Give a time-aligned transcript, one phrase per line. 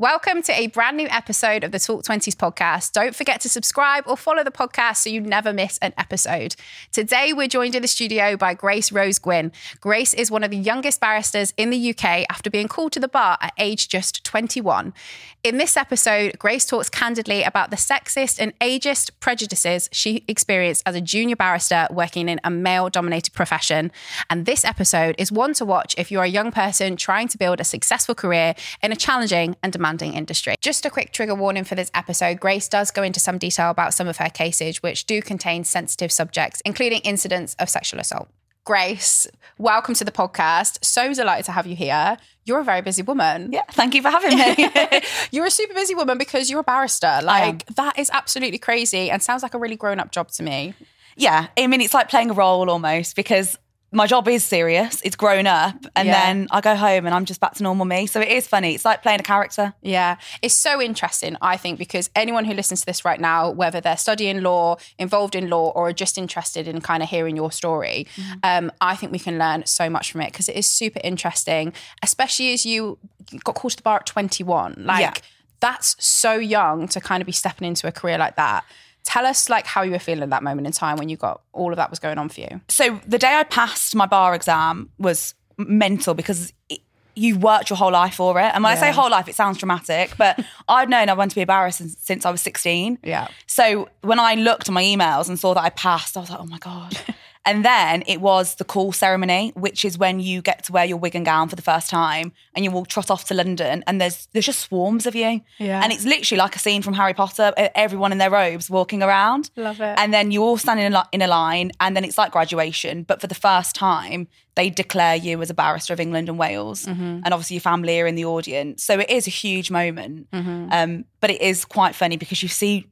[0.00, 2.92] Welcome to a brand new episode of the Talk Twenties podcast.
[2.92, 6.54] Don't forget to subscribe or follow the podcast so you never miss an episode.
[6.92, 9.50] Today, we're joined in the studio by Grace Rose Gwynne.
[9.80, 13.08] Grace is one of the youngest barristers in the UK after being called to the
[13.08, 14.94] bar at age just 21.
[15.42, 20.94] In this episode, Grace talks candidly about the sexist and ageist prejudices she experienced as
[20.94, 23.90] a junior barrister working in a male dominated profession.
[24.30, 27.60] And this episode is one to watch if you're a young person trying to build
[27.60, 30.56] a successful career in a challenging and demanding industry.
[30.60, 33.94] Just a quick trigger warning for this episode Grace does go into some detail about
[33.94, 38.28] some of her cases, which do contain sensitive subjects, including incidents of sexual assault.
[38.64, 40.84] Grace, welcome to the podcast.
[40.84, 42.18] So delighted to have you here.
[42.44, 43.50] You're a very busy woman.
[43.50, 45.00] Yeah, thank you for having me.
[45.30, 47.20] you're a super busy woman because you're a barrister.
[47.22, 50.74] Like, that is absolutely crazy and sounds like a really grown up job to me.
[51.16, 53.58] Yeah, I mean, it's like playing a role almost because
[53.90, 55.00] my job is serious.
[55.02, 56.12] It's grown up, and yeah.
[56.12, 58.06] then I go home and I'm just back to normal me.
[58.06, 58.74] So it is funny.
[58.74, 59.72] It's like playing a character.
[59.80, 61.36] Yeah, it's so interesting.
[61.40, 65.34] I think because anyone who listens to this right now, whether they're studying law, involved
[65.34, 68.38] in law, or are just interested in kind of hearing your story, mm-hmm.
[68.42, 71.72] um, I think we can learn so much from it because it is super interesting,
[72.02, 72.98] especially as you
[73.44, 74.82] got called to the bar at 21.
[74.84, 75.12] Like yeah.
[75.60, 78.64] that's so young to kind of be stepping into a career like that.
[79.08, 81.40] Tell us like how you were feeling at that moment in time when you got
[81.54, 82.60] all of that was going on for you.
[82.68, 86.80] So the day I passed my bar exam was mental because it,
[87.14, 88.52] you worked your whole life for it.
[88.54, 88.78] And when yeah.
[88.78, 91.46] I say whole life, it sounds dramatic, but I'd known I wanted to be a
[91.46, 92.98] barrister since, since I was 16.
[93.02, 93.28] Yeah.
[93.46, 96.40] So when I looked at my emails and saw that I passed, I was like,
[96.40, 96.98] oh my God.
[97.48, 100.98] And then it was the call ceremony, which is when you get to wear your
[100.98, 103.98] wig and gown for the first time and you will trot off to London and
[103.98, 105.40] there's there's just swarms of you.
[105.56, 105.82] Yeah.
[105.82, 109.50] And it's literally like a scene from Harry Potter, everyone in their robes walking around.
[109.56, 109.98] Love it.
[109.98, 113.04] And then you all stand in a, in a line and then it's like graduation,
[113.04, 116.84] but for the first time they declare you as a barrister of England and Wales,
[116.84, 117.20] mm-hmm.
[117.24, 118.84] and obviously your family are in the audience.
[118.84, 120.68] So it is a huge moment, mm-hmm.
[120.70, 122.90] um, but it is quite funny because you see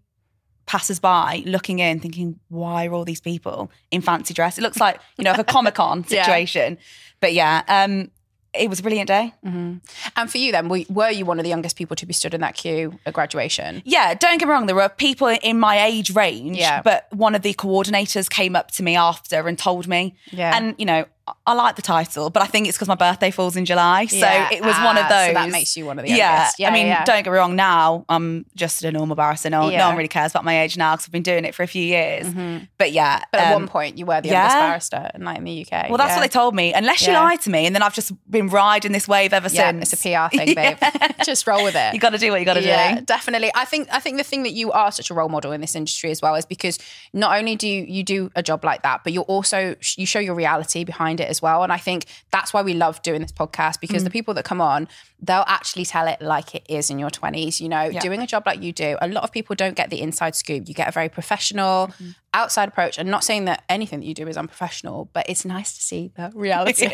[0.67, 4.59] passers by looking in, thinking, why are all these people in fancy dress?
[4.59, 6.75] It looks like, you know, like a Comic Con situation.
[6.75, 6.83] yeah.
[7.21, 8.11] But yeah, um,
[8.59, 9.33] it was a brilliant day.
[9.45, 9.77] Mm-hmm.
[10.17, 12.41] And for you then, were you one of the youngest people to be stood in
[12.41, 13.83] that queue at graduation?
[13.85, 16.83] Yeah, don't get me wrong, there were people in my age range, yeah.
[16.83, 20.15] but one of the coordinators came up to me after and told me.
[20.31, 20.57] Yeah.
[20.57, 21.07] And, you know,
[21.45, 24.07] I like the title, but I think it's because my birthday falls in July.
[24.07, 24.49] So yeah.
[24.53, 25.29] it was ah, one of those.
[25.29, 26.59] So that makes you one of the youngest.
[26.59, 26.67] Yeah.
[26.67, 27.05] yeah I mean, yeah.
[27.05, 29.51] don't get me wrong, now I'm just a normal barrister.
[29.51, 31.65] No, no one really cares about my age now because I've been doing it for
[31.65, 32.27] a few years.
[32.27, 32.65] Mm-hmm.
[32.79, 33.25] But yeah.
[33.33, 35.89] But um, at one point, you were the youngest barrister in, like, in the UK.
[35.89, 36.73] Well, that's what they told me.
[36.73, 37.67] Unless you lie to me.
[37.67, 39.93] And then I've just been riding this wave ever since.
[39.93, 40.77] It's a PR thing, babe.
[41.25, 41.93] just roll with it.
[41.93, 43.05] You got to do what you got to do.
[43.05, 43.51] definitely.
[43.55, 45.75] I think, I think the thing that you are such a role model in this
[45.75, 46.79] industry as well is because
[47.13, 50.21] not only do you, you do a job like that, but you're also, you show
[50.21, 51.63] your reality behind it as well.
[51.63, 54.05] And I think think that's why we love doing this podcast because mm.
[54.05, 54.89] the people that come on,
[55.21, 57.61] they'll actually tell it like it is in your 20s.
[57.61, 58.01] You know, yeah.
[58.01, 60.69] doing a job like you do, a lot of people don't get the inside scoop.
[60.69, 62.11] You get a very professional, mm-hmm.
[62.35, 62.99] outside approach.
[62.99, 66.11] And not saying that anything that you do is unprofessional, but it's nice to see
[66.17, 66.89] the reality.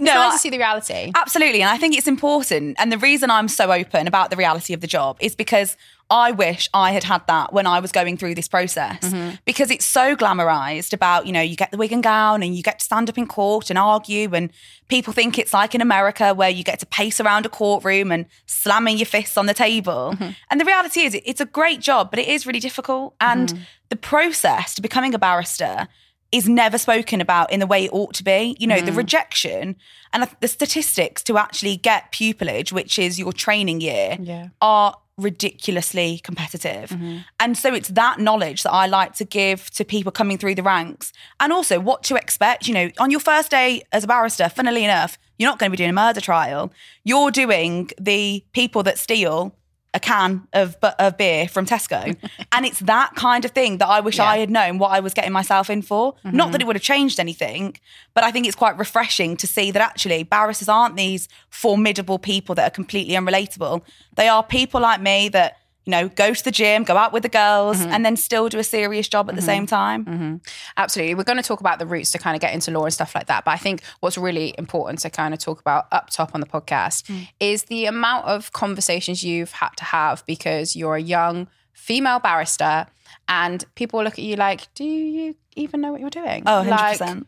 [0.00, 1.12] No, nice to see the reality.
[1.14, 1.62] Absolutely.
[1.62, 2.76] And I think it's important.
[2.78, 5.76] And the reason I'm so open about the reality of the job is because
[6.10, 9.36] I wish I had had that when I was going through this process mm-hmm.
[9.44, 12.64] because it's so glamorized about, you know, you get the wig and gown and you
[12.64, 14.34] get to stand up in court and argue.
[14.34, 14.50] And
[14.88, 18.26] people think it's like in America where you get to pace around a courtroom and
[18.46, 20.14] slamming your fists on the table.
[20.14, 20.30] Mm-hmm.
[20.50, 23.14] And the reality is, it's a great job, but it is really difficult.
[23.20, 23.62] And mm-hmm.
[23.88, 25.86] the process to becoming a barrister
[26.32, 28.56] is never spoken about in the way it ought to be.
[28.58, 28.86] You know, mm.
[28.86, 29.76] the rejection
[30.12, 34.48] and the statistics to actually get pupillage, which is your training year, yeah.
[34.60, 36.90] are ridiculously competitive.
[36.90, 37.18] Mm-hmm.
[37.38, 40.62] And so it's that knowledge that I like to give to people coming through the
[40.62, 42.66] ranks and also what to expect.
[42.66, 45.72] You know, on your first day as a barrister, funnily enough, you're not going to
[45.72, 46.72] be doing a murder trial.
[47.04, 49.54] You're doing the people that steal
[49.92, 52.16] a can of of beer from Tesco,
[52.52, 54.24] and it's that kind of thing that I wish yeah.
[54.24, 56.14] I had known what I was getting myself in for.
[56.14, 56.36] Mm-hmm.
[56.36, 57.76] Not that it would have changed anything,
[58.14, 62.54] but I think it's quite refreshing to see that actually barristers aren't these formidable people
[62.56, 63.82] that are completely unrelatable.
[64.16, 65.56] They are people like me that
[65.86, 67.90] you know, go to the gym, go out with the girls, mm-hmm.
[67.90, 69.36] and then still do a serious job at mm-hmm.
[69.36, 70.04] the same time.
[70.04, 70.36] Mm-hmm.
[70.76, 71.14] Absolutely.
[71.14, 73.14] We're going to talk about the routes to kind of get into law and stuff
[73.14, 73.44] like that.
[73.44, 76.46] But I think what's really important to kind of talk about up top on the
[76.46, 77.28] podcast mm.
[77.40, 82.86] is the amount of conversations you've had to have because you're a young female barrister
[83.28, 86.42] and people look at you like, do you even know what you're doing?
[86.46, 87.00] Oh, 100%.
[87.00, 87.24] Like,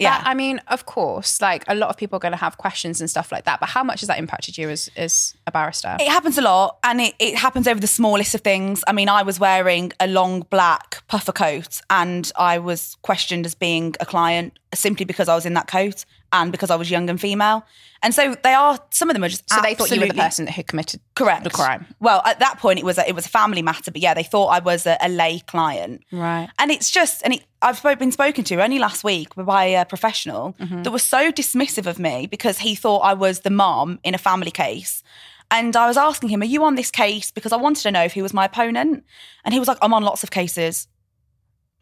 [0.00, 0.18] yeah.
[0.18, 3.00] That, I mean, of course, like a lot of people are going to have questions
[3.00, 3.60] and stuff like that.
[3.60, 5.96] But how much has that impacted you as, as a barrister?
[6.00, 8.82] It happens a lot and it, it happens over the smallest of things.
[8.86, 13.54] I mean, I was wearing a long black puffer coat and I was questioned as
[13.54, 16.04] being a client simply because I was in that coat.
[16.32, 17.64] And because I was young and female.
[18.02, 18.78] And so they are.
[18.90, 19.48] Some of them are just.
[19.50, 21.44] So they thought you were the person who committed Correct.
[21.44, 21.86] the crime.
[22.00, 24.22] Well, at that point, it was a, it was a family matter, but yeah, they
[24.22, 26.02] thought I was a, a lay client.
[26.10, 26.48] Right.
[26.58, 30.54] And it's just, and it, I've been spoken to only last week by a professional
[30.60, 30.82] Mm-hmm.
[30.82, 34.18] that was so dismissive of me because he thought I was the mom in a
[34.18, 35.02] family case.
[35.50, 37.30] And I was asking him, Are you on this case?
[37.30, 39.04] Because I wanted to know if he was my opponent.
[39.44, 40.86] And he was like, I'm on lots of cases.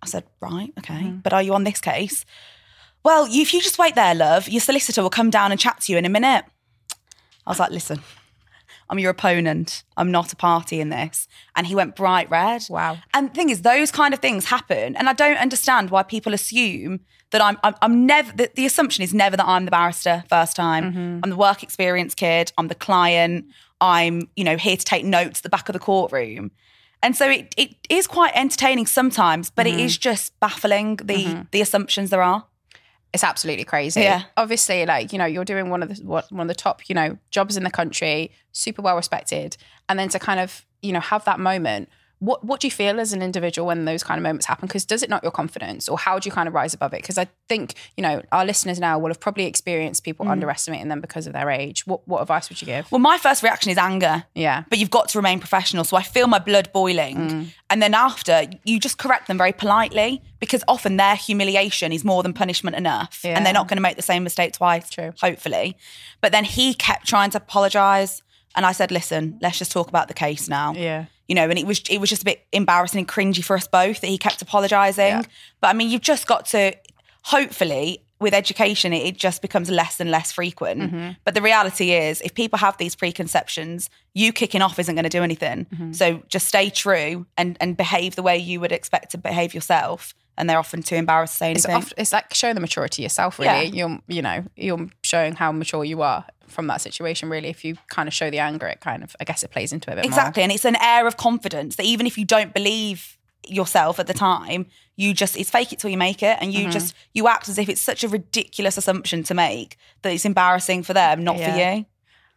[0.03, 0.95] I said, Right, okay.
[0.95, 1.19] Mm-hmm.
[1.19, 2.25] But are you on this case?
[3.05, 5.93] Well, if you just wait there, love, your solicitor will come down and chat to
[5.93, 6.45] you in a minute.
[7.47, 8.01] I was like, Listen,
[8.91, 9.83] I'm your opponent.
[9.97, 11.29] I'm not a party in this.
[11.57, 12.65] And he went bright red.
[12.69, 12.99] Wow.
[13.13, 16.35] And the thing is, those kind of things happen, and I don't understand why people
[16.35, 17.01] assume
[17.31, 17.59] that I'm.
[17.63, 18.33] I'm, I'm never.
[18.33, 20.93] The, the assumption is never that I'm the barrister first time.
[20.93, 21.21] Mm-hmm.
[21.23, 22.53] I'm the work experience kid.
[22.57, 23.47] I'm the client.
[23.81, 26.51] I'm, you know, here to take notes at the back of the courtroom.
[27.01, 29.81] And so it, it is quite entertaining sometimes, but it mm-hmm.
[29.81, 31.43] is just baffling the mm-hmm.
[31.53, 32.47] the assumptions there are.
[33.13, 34.03] It's absolutely crazy.
[34.03, 34.25] Yeah.
[34.37, 37.19] Obviously, like, you know, you're doing one of the one of the top, you know,
[37.31, 39.57] jobs in the country, super well respected.
[39.89, 41.89] And then to kind of, you know, have that moment.
[42.21, 44.67] What what do you feel as an individual when those kind of moments happen?
[44.67, 47.01] Because does it knock your confidence or how do you kind of rise above it?
[47.03, 50.31] Because I think, you know, our listeners now will have probably experienced people Mm.
[50.33, 51.87] underestimating them because of their age.
[51.87, 52.91] What what advice would you give?
[52.91, 54.25] Well, my first reaction is anger.
[54.35, 54.65] Yeah.
[54.69, 55.85] but you've got to remain professional.
[55.85, 57.17] So I feel my blood boiling.
[57.17, 57.47] Mm.
[57.71, 62.23] And then after, you just correct them very politely because often their humiliation is more
[62.23, 63.21] than punishment enough.
[63.23, 63.37] Yeah.
[63.37, 65.13] And they're not going to make the same mistake twice, True.
[65.21, 65.77] hopefully.
[66.21, 68.23] But then he kept trying to apologize.
[68.57, 70.73] And I said, listen, let's just talk about the case now.
[70.75, 71.05] Yeah.
[71.29, 73.69] You know, and it was it was just a bit embarrassing and cringy for us
[73.69, 75.07] both that he kept apologizing.
[75.07, 75.23] Yeah.
[75.61, 76.75] But I mean, you've just got to
[77.25, 80.81] hopefully with education it, it just becomes less and less frequent.
[80.81, 81.11] Mm-hmm.
[81.25, 85.09] But the reality is if people have these preconceptions, you kicking off isn't going to
[85.11, 85.67] do anything.
[85.67, 85.93] Mm-hmm.
[85.93, 90.15] So just stay true and and behave the way you would expect to behave yourself.
[90.39, 91.83] And they're often too embarrassed to say It's, anything.
[91.83, 93.67] oft, it's like showing the maturity yourself, really.
[93.67, 97.49] You're, you know, you're showing how mature you are from that situation, really.
[97.49, 99.91] If you kind of show the anger, it kind of, I guess it plays into
[99.91, 100.11] it a bit more.
[100.19, 100.43] Exactly.
[100.45, 104.15] And it's an air of confidence that even if you don't believe yourself at the
[104.15, 106.39] time, you just it's fake it till you make it.
[106.41, 106.67] And Mm-hmm.
[106.67, 110.25] you just you act as if it's such a ridiculous assumption to make that it's
[110.25, 111.53] embarrassing for them, not Yeah.
[111.53, 111.87] for you.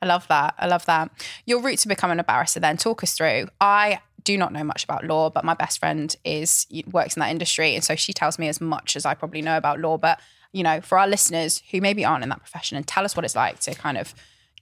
[0.03, 0.55] I love that.
[0.57, 1.11] I love that.
[1.45, 3.47] Your route to becoming a barrister, then talk us through.
[3.59, 7.31] I do not know much about law, but my best friend is works in that
[7.31, 9.97] industry, and so she tells me as much as I probably know about law.
[9.97, 10.19] But
[10.51, 13.25] you know, for our listeners who maybe aren't in that profession, and tell us what
[13.25, 14.13] it's like to kind of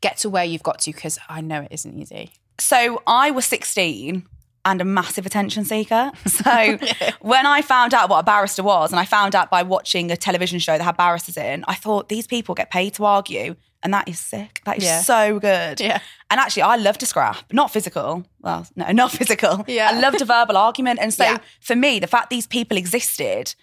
[0.02, 2.32] get to where you've got to, because I know it isn't easy.
[2.60, 4.28] So I was 16
[4.66, 6.12] and a massive attention seeker.
[6.28, 6.78] So
[7.22, 10.18] when I found out what a barrister was, and I found out by watching a
[10.18, 13.56] television show that had barristers in, I thought these people get paid to argue.
[13.82, 14.62] And that is sick.
[14.66, 15.02] That is Yeah.
[15.02, 15.80] so good.
[15.80, 16.00] Yeah.
[16.30, 18.26] And actually, I love to scrap, not physical.
[18.42, 19.64] Well, no, not physical.
[19.68, 19.90] Yeah.
[19.92, 21.00] I loved a verbal argument.
[21.02, 21.38] And so Yeah.
[21.62, 23.56] for me, the fact these people existed,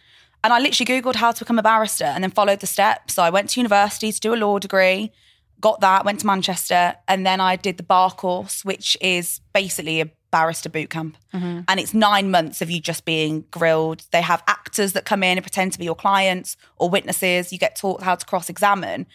[0.43, 3.15] and I literally Googled how to become a barrister and then followed the steps.
[3.15, 5.13] So I went to university to do a law degree,
[5.61, 10.01] got that, went to Manchester, and then I did the bar course, which is basically
[10.01, 11.17] a barrister boot camp.
[11.35, 11.61] Mm-hmm.
[11.69, 14.03] And it's nine months of you just being grilled.
[14.13, 17.53] They have actors that come in and pretend to be your clients or witnesses.
[17.53, 19.07] You get taught how to cross examine.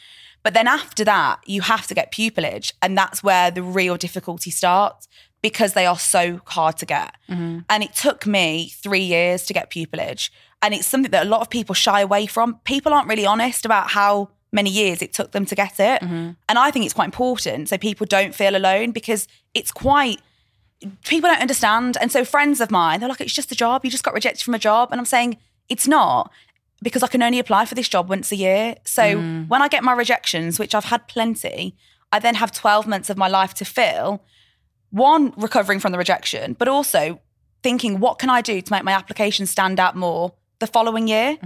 [0.44, 2.74] But then after that, you have to get pupillage.
[2.82, 5.08] And that's where the real difficulty starts
[5.42, 7.16] because they are so hard to get.
[7.30, 7.60] Mm-hmm.
[7.70, 10.30] And it took me three years to get pupillage.
[10.62, 12.60] And it's something that a lot of people shy away from.
[12.64, 16.02] People aren't really honest about how many years it took them to get it.
[16.02, 16.32] Mm-hmm.
[16.50, 20.22] And I think it's quite important so people don't feel alone because it's quite
[21.06, 21.98] people don't understand.
[22.02, 23.86] And so friends of mine, they're like, it's just a job.
[23.86, 24.90] You just got rejected from a job.
[24.92, 25.38] And I'm saying,
[25.70, 26.32] it's not
[26.82, 28.76] because I can only apply for this job once a year.
[28.86, 31.76] So when I get my rejections, which I've had plenty,
[32.12, 34.24] I then have 12 months of my life to fill.
[34.90, 37.20] One, recovering from the rejection, but also
[37.64, 41.38] thinking, what can I do to make my application stand out more the following year?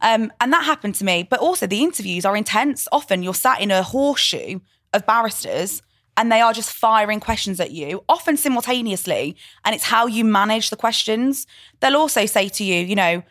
[0.00, 1.22] Um, and that happened to me.
[1.22, 2.88] But also, the interviews are intense.
[2.90, 4.60] Often you're sat in a horseshoe
[4.92, 5.80] of barristers
[6.16, 9.36] and they are just firing questions at you, often simultaneously.
[9.64, 11.46] And it's how you manage the questions.
[11.80, 13.22] They'll also say to you, you know,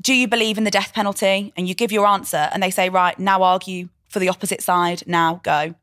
[0.00, 1.52] do you believe in the death penalty?
[1.56, 5.02] And you give your answer, and they say, right, now argue for the opposite side,
[5.06, 5.74] now go.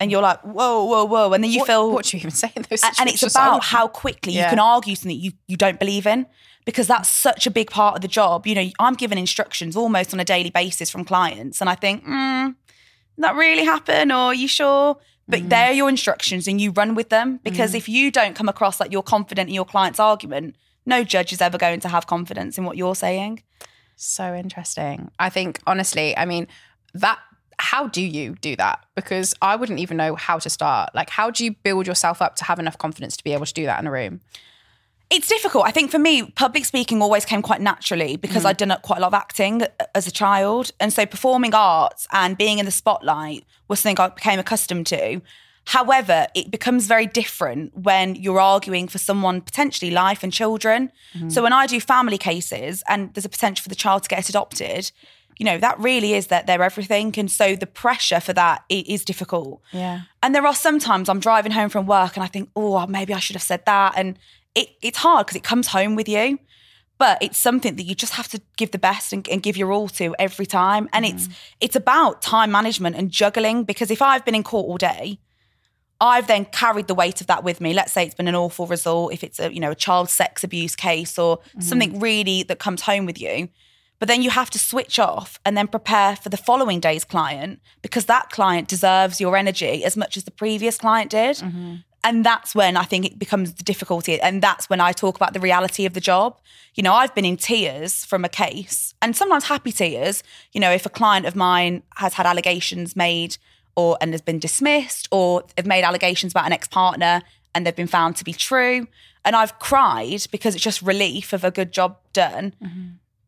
[0.00, 1.32] And you're like, whoa, whoa, whoa.
[1.32, 3.22] And then you what, feel what do you even say in those and, and it's
[3.22, 4.44] about how quickly Yeah.
[4.44, 6.26] you can argue something you, you don't believe in
[6.64, 8.46] because that's such a big part of the job.
[8.46, 12.04] You know, I'm given instructions almost on a daily basis from clients, and I think,
[12.04, 12.54] mm,
[13.16, 14.12] that really happen?
[14.12, 14.98] Or are you sure?
[15.26, 15.48] But Mm-hmm.
[15.48, 18.92] they're your instructions and you run with them because if you don't come across like
[18.92, 20.54] you're confident in your client's argument,
[20.88, 23.42] no judge is ever going to have confidence in what you're saying.
[23.96, 25.10] So interesting.
[25.18, 26.48] I think honestly, I mean,
[26.94, 27.18] that
[27.60, 28.84] how do you do that?
[28.94, 30.94] Because I wouldn't even know how to start.
[30.94, 33.52] Like how do you build yourself up to have enough confidence to be able to
[33.52, 34.20] do that in a room?
[35.10, 35.64] It's difficult.
[35.66, 38.46] I think for me, public speaking always came quite naturally because mm.
[38.46, 39.62] I'd done quite a lot of acting
[39.94, 40.70] as a child.
[40.80, 45.22] And so performing arts and being in the spotlight was something I became accustomed to.
[45.68, 50.90] However, it becomes very different when you're arguing for someone potentially life and children.
[51.12, 51.28] Mm-hmm.
[51.28, 54.30] So when I do family cases and there's a potential for the child to get
[54.30, 54.90] adopted,
[55.36, 57.12] you know, that really is that they're everything.
[57.18, 59.60] And so the pressure for that i- difficult.
[59.70, 60.04] Yeah.
[60.22, 63.18] And there are sometimes I'm driving home from work and I think, oh, maybe I
[63.18, 63.92] should have said that.
[63.94, 64.18] And
[64.54, 66.38] it, it's hard because it comes home with you.
[66.96, 69.70] But it's something that you just have to give the best and, and give your
[69.70, 70.88] all to every time.
[70.94, 71.60] And it's mm-hmm.
[71.60, 75.20] it's about time management and juggling because if I've been in court all day,
[76.00, 77.74] I've then carried the weight of that with me.
[77.74, 80.44] Let's say it's been an awful result, if it's a you know a child sex
[80.44, 81.60] abuse case or mm-hmm.
[81.60, 83.48] something really that comes home with you.
[83.98, 87.60] But then you have to switch off and then prepare for the following day's client
[87.82, 91.36] because that client deserves your energy as much as the previous client did.
[91.36, 91.76] Mm-hmm.
[92.04, 94.20] And that's when I think it becomes the difficulty.
[94.20, 96.38] And that's when I talk about the reality of the job.
[96.74, 100.22] You know, I've been in tears from a case and sometimes happy tears.
[100.52, 103.36] You know, if a client of mine has had allegations made
[103.78, 107.14] or and has been dismissed or have made allegations about an ex-partner
[107.54, 108.86] and they've been found to be true.
[109.24, 112.46] And I've cried because it's just relief of a good job done.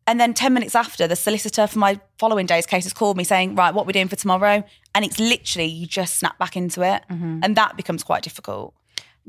[0.07, 3.23] And then 10 minutes after, the solicitor for my following day's case has called me
[3.23, 4.63] saying, Right, what we're doing for tomorrow.
[4.93, 7.01] And it's literally, you just snap back into it.
[7.43, 8.73] And that becomes quite difficult.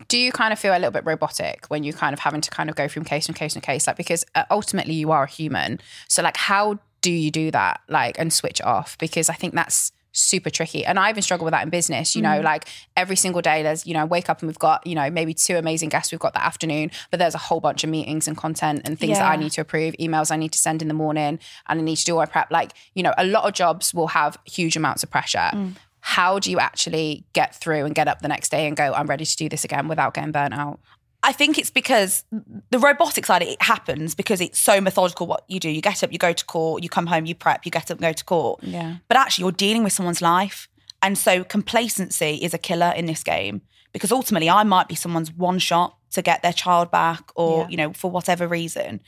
[0.08, 2.50] do you kind of feel a little bit robotic when you're kind of having to
[2.50, 5.24] kind of go from case to case to case like because uh, ultimately you are
[5.24, 9.34] a human so like how do you do that like and switch off because i
[9.40, 10.84] think that's super tricky.
[10.84, 12.42] And i even struggle with that in business you know mm.
[12.42, 15.34] like every single day there's you know wake up and we've got you know maybe
[15.34, 18.36] two amazing guests we've got that afternoon but there's a whole bunch of meetings and
[18.36, 20.94] content and things that i need to approve emails i need to send in the
[20.94, 21.38] morning
[21.68, 22.50] and i need to do all my prep.
[22.50, 25.50] Like you know a lot of jobs will have huge amounts of pressure.
[25.52, 25.74] Mm.
[26.00, 29.06] How do you actually get through and get up the next day and go i'm
[29.06, 30.80] ready to do this again without getting burnt out
[31.24, 32.24] I think it's because
[32.70, 35.70] the robotic side, it happens because it's so methodical what you do.
[35.70, 37.98] You get up, you go to court, you come home, you prep, you get up
[37.98, 38.60] and go to court.
[38.62, 38.96] Yeah.
[39.06, 40.68] But actually, you're dealing with someone's life.
[41.00, 43.62] And so complacency is a killer in this game
[43.92, 47.68] because ultimately, I might be someone's one shot to get their child back or, Yeah.
[47.68, 49.00] you know, for whatever reason.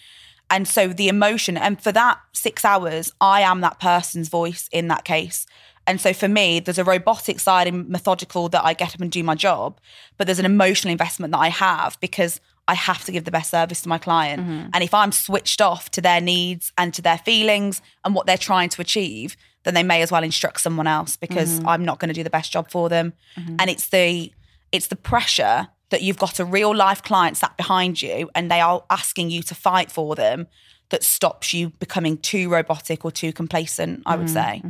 [0.50, 4.88] And so the emotion, and for that six hours, I am that person's voice in
[4.88, 5.46] that case.
[5.86, 9.10] And so for me, there's a robotic side and methodical that I get up and
[9.10, 9.80] do my job,
[10.16, 13.50] but there's an emotional investment that I have because I have to give the best
[13.50, 14.42] service to my client.
[14.42, 14.70] Mm-hmm.
[14.72, 18.38] And if I'm switched off to their needs and to their feelings and what they're
[18.38, 21.68] trying to achieve, then they may as well instruct someone else because mm-hmm.
[21.68, 23.12] I'm not going to do the best job for them.
[23.36, 23.56] Mm-hmm.
[23.58, 24.32] And it's the
[24.72, 28.60] it's the pressure that you've got a real life client sat behind you and they
[28.60, 30.48] are asking you to fight for them
[30.90, 34.60] that stops you becoming too robotic or too complacent, I would say.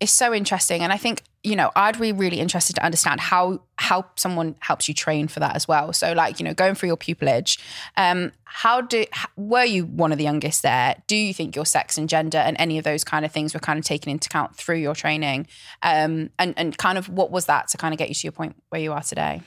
[0.00, 0.82] it's so interesting.
[0.82, 4.88] And i think you know i'd be really interested to understand how how someone helps
[4.88, 5.92] you train for that as well.
[5.92, 7.60] So like you know going through your pupillage
[7.96, 9.04] um how do
[9.36, 10.96] were you one of the youngest there?
[11.06, 13.60] Do you think your sex and gender and any of those kind of things were
[13.60, 15.46] kind of taken into account through your training?
[15.82, 18.32] Um and and kind of what was that to kind of get you to your
[18.32, 19.42] point where you are today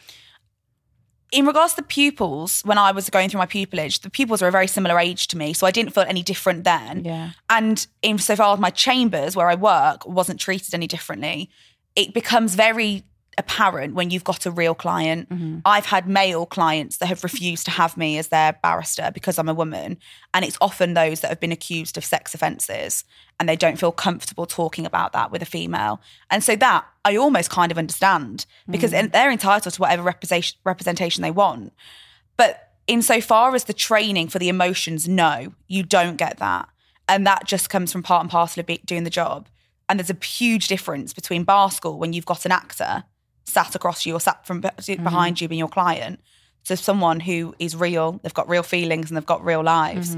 [1.32, 4.48] in regards to the pupils, when I was going through my pupillage, the pupils were
[4.48, 7.04] a very similar age to me, so I didn't feel any different then.
[7.04, 7.32] Yeah.
[7.50, 11.50] And insofar as my chambers where I work wasn't treated any differently,
[11.96, 13.04] it becomes very
[13.38, 15.30] apparent when you've got a real client.
[15.30, 15.60] Mm-hmm.
[15.64, 19.50] I've had male clients that have refused to have me as their barrister because I'm
[19.50, 19.98] a woman.
[20.34, 23.04] And it's often those that have been accused of sex offences
[23.40, 26.02] and they don't feel comfortable talking about that with a female.
[26.32, 29.12] And so that I almost kind of understand because mm.
[29.12, 31.74] they're entitled to whatever representation, representation they want.
[32.38, 36.70] But insofar as the training for the emotions, no, you don't get that.
[37.08, 39.48] And that just comes from part and parcel of be- doing the job.
[39.88, 43.04] And there's a huge difference between bar school when you've got an actor
[43.48, 46.20] sat across you or sat from be- behind you being your client
[46.66, 50.16] to someone who is real, they've got real feelings and they've got real lives.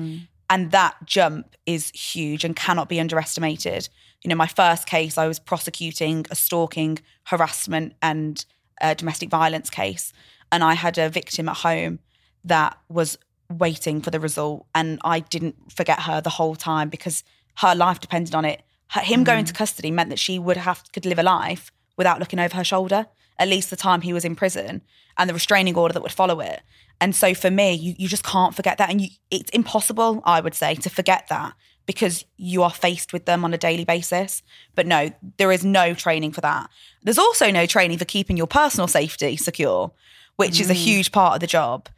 [0.49, 3.87] And that jump is huge and cannot be underestimated.
[4.23, 8.43] You know, my first case, I was prosecuting a stalking, harassment, and
[8.81, 10.11] uh, domestic violence case.
[10.51, 11.99] And I had a victim at home
[12.43, 13.19] that was
[13.51, 14.65] waiting for the result.
[14.73, 17.23] And I didn't forget her the whole time because
[17.57, 18.63] her life depended on it.
[18.87, 22.17] Her, him going to custody meant that she would have could live a life without
[22.17, 23.05] looking over her shoulder,
[23.39, 24.81] at least the time he was in prison,
[25.17, 26.61] and the restraining order that would follow it.
[27.01, 28.89] And so for me, you, you just can't forget that.
[28.89, 31.53] And you, it's impossible, I would say, to forget that
[31.85, 34.43] because you are faced with them on a daily basis.
[34.75, 36.69] But no, there is no training for that.
[37.01, 39.91] There's also no training for keeping your personal safety secure,
[40.35, 41.89] which is a huge part of the job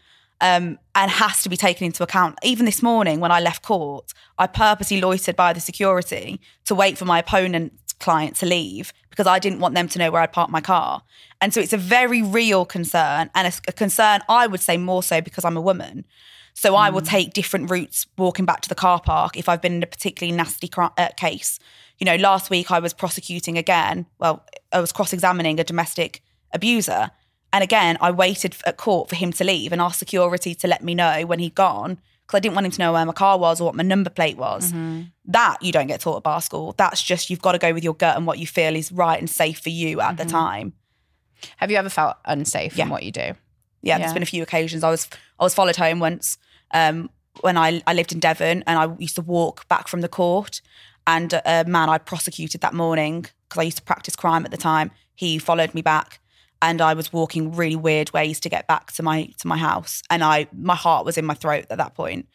[0.42, 2.38] um, and has to be taken into account.
[2.44, 6.98] Even this morning, when I left court, I purposely loitered by the security to wait
[6.98, 10.34] for my opponent client to leave because I didn't want them to know where I'd
[10.34, 11.04] parked my car.
[11.40, 15.04] And so it's a very real concern and a, a concern I would say more
[15.04, 16.06] so because I'm a woman.
[16.54, 19.76] So I will take different routes walking back to the car park if I've been
[19.76, 21.60] in a particularly nasty uh, case.
[21.98, 24.06] You know, last week I was prosecuting again.
[24.20, 26.22] Well, I was cross-examining a domestic
[26.54, 27.12] abuser,
[27.54, 30.84] and again I waited at court for him to leave and asked security to let
[30.84, 32.00] me know when he'd gone
[32.32, 34.10] because I didn't want him to know where my car was or what my number
[34.10, 34.72] plate was.
[35.26, 36.74] That you don't get taught at bar school.
[36.78, 39.20] That's just you've got to go with your gut and what you feel is right
[39.20, 40.74] and safe for you at the time.
[41.58, 42.86] Have you ever felt unsafe Yeah.
[42.86, 43.20] in what you do?
[43.22, 43.36] yeah,
[43.82, 43.98] Yeah.
[44.00, 44.84] there's been a few occasions.
[44.84, 45.10] I was
[45.40, 46.38] I was followed home once
[46.74, 47.10] um,
[47.42, 50.62] when I, I lived in Devon and I used to walk back from the court.
[51.08, 54.58] And a man I prosecuted that morning because I used to practice crime at the
[54.58, 54.92] time.
[55.16, 56.20] He followed me back,
[56.62, 60.02] and I was walking really weird ways to get back to my to my house.
[60.10, 62.28] And I my heart was in my throat at that point.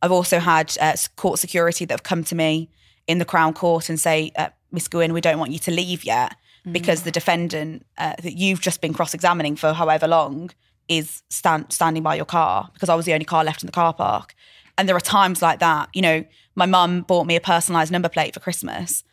[0.00, 2.68] I've also had uh, court security that have come to me
[3.06, 6.04] in the Crown Court and say, uh, Miss Gwynne, we don't want you to leave
[6.04, 6.34] yet
[6.70, 10.50] because the defendant uh, that you've just been cross-examining for however long
[10.88, 13.72] is stand, standing by your car because I was the only car left in the
[13.72, 14.34] car park.
[14.78, 15.88] And there are times like that.
[15.92, 16.24] You know,
[16.54, 19.04] my mum bought me a personalised number plate for Christmas.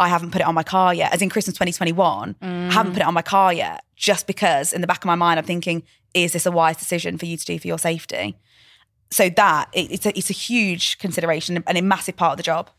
[0.00, 2.36] I haven't put it on my car yet, as in Christmas 2021.
[2.42, 5.14] I haven't put it on my car yet, just because in the back of my
[5.14, 5.82] mind, I'm thinking,
[6.14, 8.36] is this a wise decision for you to do for your safety?
[9.10, 12.42] So that it, it's a it's a huge consideration and a massive part of the
[12.42, 12.70] job.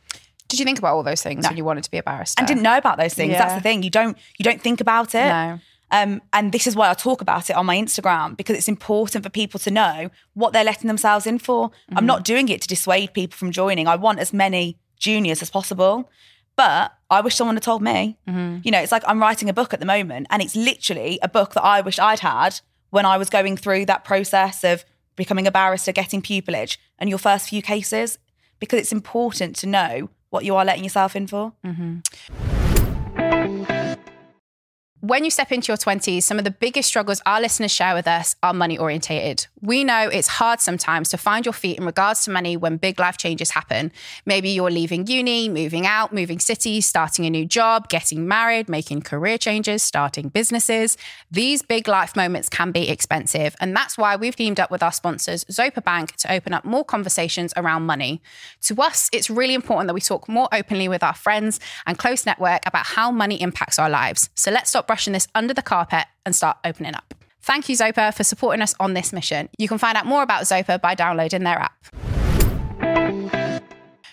[0.48, 2.40] Did you think about all those things when you wanted to be a barrister?
[2.40, 3.34] And didn't know about those things.
[3.34, 3.84] That's the thing.
[3.84, 5.28] You don't you don't think about it.
[5.30, 5.60] No.
[5.92, 9.24] Um, and this is why I talk about it on my Instagram because it's important
[9.24, 11.72] for people to know what they're letting themselves in for.
[11.96, 13.88] I'm not doing it to dissuade people from joining.
[13.88, 16.10] I want as many juniors as possible.
[16.56, 18.18] But I wish someone had told me.
[18.28, 18.60] Mm-hmm.
[18.64, 21.28] You know, it's like I'm writing a book at the moment, and it's literally a
[21.28, 22.60] book that I wish I'd had
[22.90, 24.86] when I was going through that process of
[25.16, 28.18] becoming a barrister, getting pupillage, and your first few cases,
[28.60, 31.54] because it's important to know what you are letting yourself in for.
[31.66, 32.00] Mm-hmm.
[35.02, 38.08] When you step into your 20s, some of the biggest struggles our listeners share with
[38.08, 39.46] us are money orientated.
[39.66, 43.00] We know it's hard sometimes to find your feet in regards to money when big
[43.00, 43.92] life changes happen.
[44.24, 49.02] Maybe you're leaving uni, moving out, moving cities, starting a new job, getting married, making
[49.02, 50.98] career changes, starting businesses.
[51.32, 53.56] These big life moments can be expensive.
[53.60, 56.86] And that's why we've teamed up with our sponsors, Zopa Bank, to open up more
[56.86, 58.22] conversations around money.
[58.66, 62.24] To us, it's really important that we talk more openly with our friends and close
[62.24, 64.30] network about how money impacts our lives.
[64.36, 67.16] So let's stop brushing this under the carpet and start opening up.
[67.46, 69.50] Thank you, Zopa, for supporting us on this mission.
[69.60, 71.86] You can find out more about Zopa by downloading their app.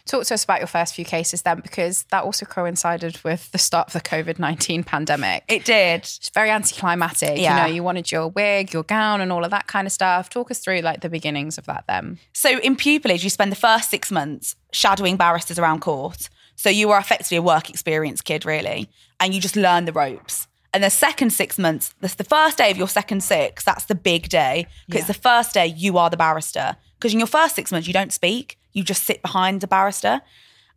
[0.05, 3.57] Talk to us about your first few cases then, because that also coincided with the
[3.57, 5.45] start of the COVID 19 pandemic.
[5.49, 6.01] It did.
[6.01, 7.39] It's very anticlimactic.
[7.39, 7.57] Yeah.
[7.57, 10.29] You know, you wanted your wig, your gown, and all of that kind of stuff.
[10.29, 12.19] Talk us through like the beginnings of that then.
[12.35, 16.29] So in pupillage, you spend the first six months shadowing barristers around court.
[16.57, 18.91] So you are effectively a work experience kid, really,
[19.21, 20.49] and you just learn the ropes.
[20.75, 23.95] And the second six months, that's the first day of your second six, that's the
[23.95, 24.67] big day.
[24.87, 26.77] Because it's the first day you are the barrister.
[26.99, 30.23] Because in your first six months, you don't speak, you just sit behind the barrister.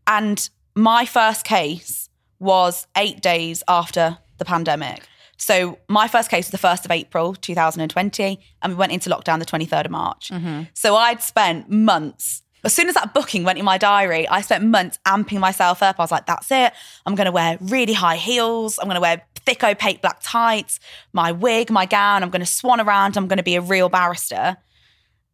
[0.08, 5.08] And my first case was eight days after the pandemic.
[5.38, 9.40] So my first case was the 1st of April 2020, and we went into lockdown
[9.40, 10.30] the 23rd of March.
[10.30, 10.64] Mm-hmm.
[10.74, 12.42] So I'd spent months.
[12.64, 16.00] As soon as that booking went in my diary, I spent months amping myself up.
[16.00, 16.74] I was like, that's it.
[17.06, 18.80] I'm going to wear really high heels.
[18.80, 20.80] I'm going to wear thick opaque black tights,
[21.14, 22.24] my wig, my gown.
[22.24, 23.18] I'm going to swan around.
[23.18, 24.58] I'm going to be a real barrister.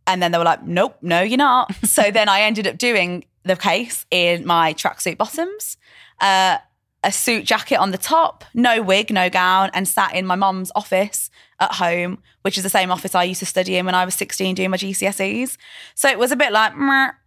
[0.07, 1.73] And then they were like, nope, no, you're not.
[1.85, 5.77] so then I ended up doing the case in my tracksuit bottoms,
[6.19, 6.57] uh,
[7.03, 10.71] a suit jacket on the top, no wig, no gown, and sat in my mum's
[10.75, 14.05] office at home, which is the same office I used to study in when I
[14.05, 15.57] was 16 doing my GCSEs.
[15.95, 16.73] So it was a bit like,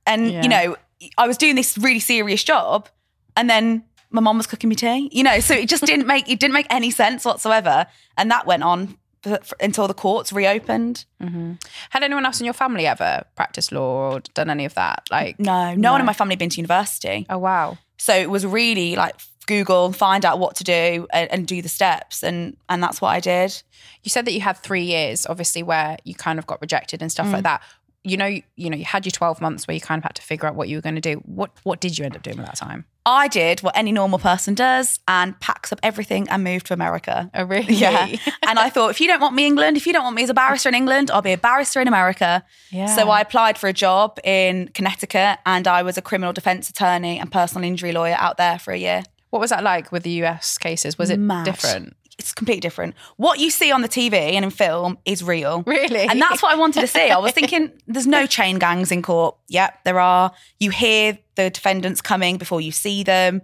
[0.06, 0.42] and Yeah.
[0.42, 0.76] you know,
[1.18, 2.88] I was doing this really serious job,
[3.36, 3.84] and then
[4.14, 6.54] my mom was cooking me tea, you know, so it just didn't make it didn't
[6.54, 11.04] make any sense whatsoever, and that went on for, for- until the courts reopened.
[11.20, 11.54] Mm-hmm.
[11.90, 15.02] Had anyone else in your family ever practiced law or done any of that?
[15.10, 17.26] Like, No, no, one in my family had been to university.
[17.28, 17.76] oh, wow.
[17.98, 21.68] So it was really like Google, find out what to do and, and do the
[21.68, 22.22] steps.
[22.22, 23.62] And and that's what I did.
[24.02, 27.10] You said that you had three years, obviously, where you kind of got rejected and
[27.10, 27.44] stuff like mm.
[27.44, 27.62] that.
[28.04, 30.22] You know, you know, you had your twelve months where you kind of had to
[30.22, 31.14] figure out what you were going to do.
[31.24, 32.84] What what did you end up doing with that time?
[33.06, 37.30] I did what any normal person does and packs up everything and moved to America.
[37.34, 37.74] Oh, really?
[37.84, 38.06] Yeah.
[38.46, 40.22] and I thought, if you don't want me in England, if you don't want me
[40.22, 42.42] as a barrister in England, I'll be a barrister in America.
[42.70, 42.86] Yeah.
[42.86, 47.18] So I applied for a job in Connecticut and I was a criminal defense attorney
[47.18, 49.02] and personal injury lawyer out there for a year.
[49.28, 50.96] What was that like with the US cases?
[50.96, 51.44] Was it Mad.
[51.44, 51.96] different?
[52.18, 52.94] It's completely different.
[53.16, 55.62] What you see on the TV and in film is real.
[55.66, 56.06] Really?
[56.06, 57.10] And that's what I wanted to see.
[57.10, 59.36] I was thinking, there's no chain gangs in court.
[59.48, 60.32] Yep, there are.
[60.60, 63.42] You hear the defendants coming before you see them.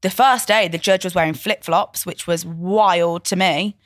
[0.00, 3.76] the first day, the judge was wearing flip flops, which was wild to me.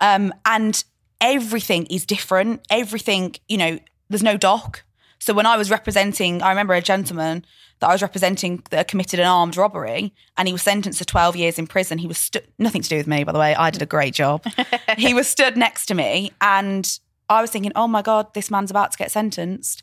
[0.00, 0.82] Um, and
[1.20, 2.66] everything is different.
[2.70, 4.82] Everything, you know, there's no dock.
[5.18, 7.44] So when I was representing, I remember a gentleman
[7.80, 11.36] that I was representing that committed an armed robbery and he was sentenced to 12
[11.36, 11.98] years in prison.
[11.98, 13.54] He was stu- nothing to do with me, by the way.
[13.54, 14.44] I did a great job.
[14.98, 18.70] he was stood next to me and I was thinking, oh my God, this man's
[18.70, 19.82] about to get sentenced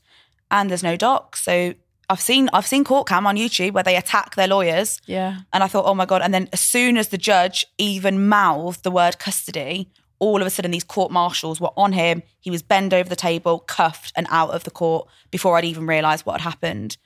[0.52, 1.36] and there's no dock.
[1.36, 1.74] So
[2.10, 5.02] I've seen I've seen court cam on YouTube where they attack their lawyers.
[5.06, 5.40] Yeah.
[5.52, 6.22] And I thought, oh my God.
[6.22, 10.50] And then as soon as the judge even mouthed the word custody, all of a
[10.50, 12.24] sudden these court marshals were on him.
[12.40, 15.88] He was bent over the table, cuffed, and out of the court before I'd even
[15.88, 16.98] realised what had happened.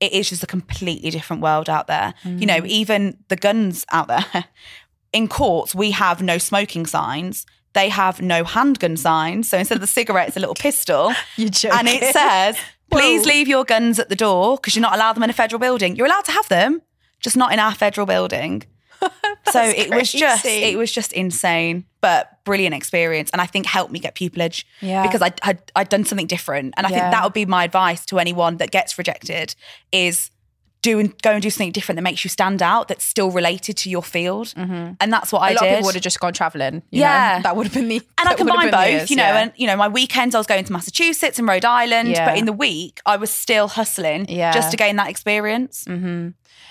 [0.00, 2.14] It is just a completely different world out there.
[2.24, 2.66] You know, mm.
[2.68, 4.24] even the guns out there.
[5.12, 7.46] In courts, we have no smoking signs.
[7.72, 9.48] They have no handgun signs.
[9.48, 11.12] So instead of the cigarette, it's a little pistol.
[11.36, 11.78] You're joking.
[11.78, 12.56] And it says,
[12.90, 13.32] please Whoa.
[13.32, 15.96] leave your guns at the door because you're not allowed them in a federal building.
[15.96, 16.82] You're allowed to have them,
[17.20, 18.64] just not in our federal building.
[19.50, 23.92] so it was just it was just insane, but brilliant experience, and I think helped
[23.92, 25.02] me get pupillage Yeah.
[25.02, 26.98] because I had I'd done something different, and I Yeah.
[27.00, 29.54] think that would be my advice to anyone that gets rejected
[29.92, 30.30] is
[30.80, 33.76] do and go and do something different that makes you stand out that's still related
[33.78, 34.92] to your field, mm-hmm.
[35.00, 35.68] and that's what I a lot did.
[35.70, 36.82] of people would have just gone traveling.
[36.90, 37.38] you Yeah.
[37.38, 37.42] know?
[37.42, 37.96] that would have been the.
[37.96, 39.38] and I that would have combined both, years, you know, yeah.
[39.42, 42.26] and you know, my weekends I was going to Massachusetts and Rhode Island, Yeah.
[42.26, 44.52] but in the week I was still hustling Yeah.
[44.52, 45.84] just to gain that experience.
[45.88, 46.28] Mm-hmm.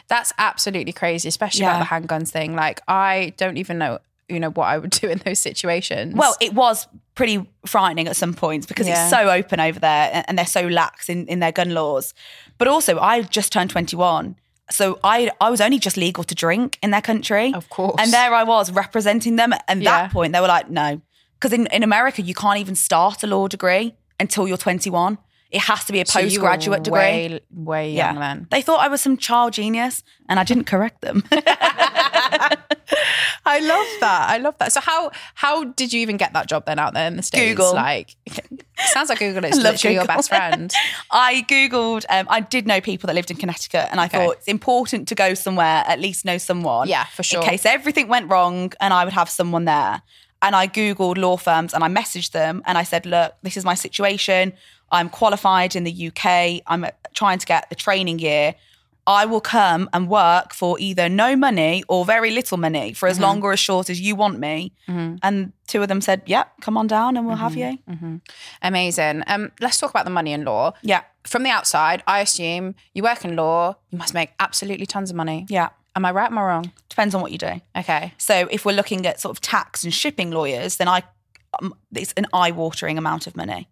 [0.09, 1.81] That's absolutely crazy, especially Yeah.
[1.81, 2.55] about the handguns thing.
[2.55, 6.15] Like, I don't even know, you know, what I would do in those situations.
[6.15, 9.01] Well, it was pretty frightening at some points because Yeah.
[9.03, 12.13] it's so open over there and- they're so lax in, in their gun laws.
[12.57, 14.35] But also, I just turned 21.
[14.69, 17.53] So I I was only just legal to drink in their country.
[17.53, 17.95] Of course.
[17.99, 19.53] And there I was representing them.
[19.67, 20.03] And Yeah.
[20.03, 21.01] that point, they were like, no.
[21.39, 25.17] Because in, in America, you can't even start a law degree until you're 21.
[25.51, 26.99] It has to be a So postgraduate degree.
[26.99, 28.47] Way, way young then.
[28.51, 31.23] They thought I was some child genius and I didn't correct them.
[33.45, 34.25] I love that.
[34.29, 34.73] I love that.
[34.73, 37.43] So how how did you even get that job then out there in the states?
[37.57, 37.73] Google.
[37.73, 38.15] Like,
[38.87, 40.73] sounds like Google is literally your best friend.
[41.11, 44.17] I Googled, um, I did know people that lived in Connecticut, and I Okay.
[44.17, 46.87] thought it's important to go somewhere, at least know someone.
[46.89, 47.41] Yeah, for sure.
[47.41, 50.01] In case everything went wrong and I would have someone there.
[50.41, 53.65] And I Googled law firms and I messaged them and I said, look, this is
[53.65, 54.53] my situation.
[54.91, 56.61] I'm qualified in the UK.
[56.67, 58.55] I'm trying to get the training year.
[59.07, 63.11] I will come and work for either no money or very little money for Mm-hmm.
[63.11, 64.73] as long or as short as you want me.
[64.87, 67.79] And two of them said, yep, come on down and we'll have you.
[67.89, 68.17] Mm-hmm.
[68.61, 69.23] Amazing.
[69.27, 70.73] Um, let's talk about the money in law.
[70.81, 71.03] Yeah.
[71.23, 75.15] From the outside, I assume you work in law, you must make absolutely tons of
[75.15, 75.45] money.
[75.49, 75.69] Yeah.
[75.97, 76.29] Am I right?
[76.31, 76.71] Am I wrong?
[76.89, 77.59] Depends on what you do.
[77.75, 78.13] Okay.
[78.19, 81.01] So if we're looking at sort of tax and shipping lawyers, then I
[81.59, 83.67] um, it's an eye-watering amount of money.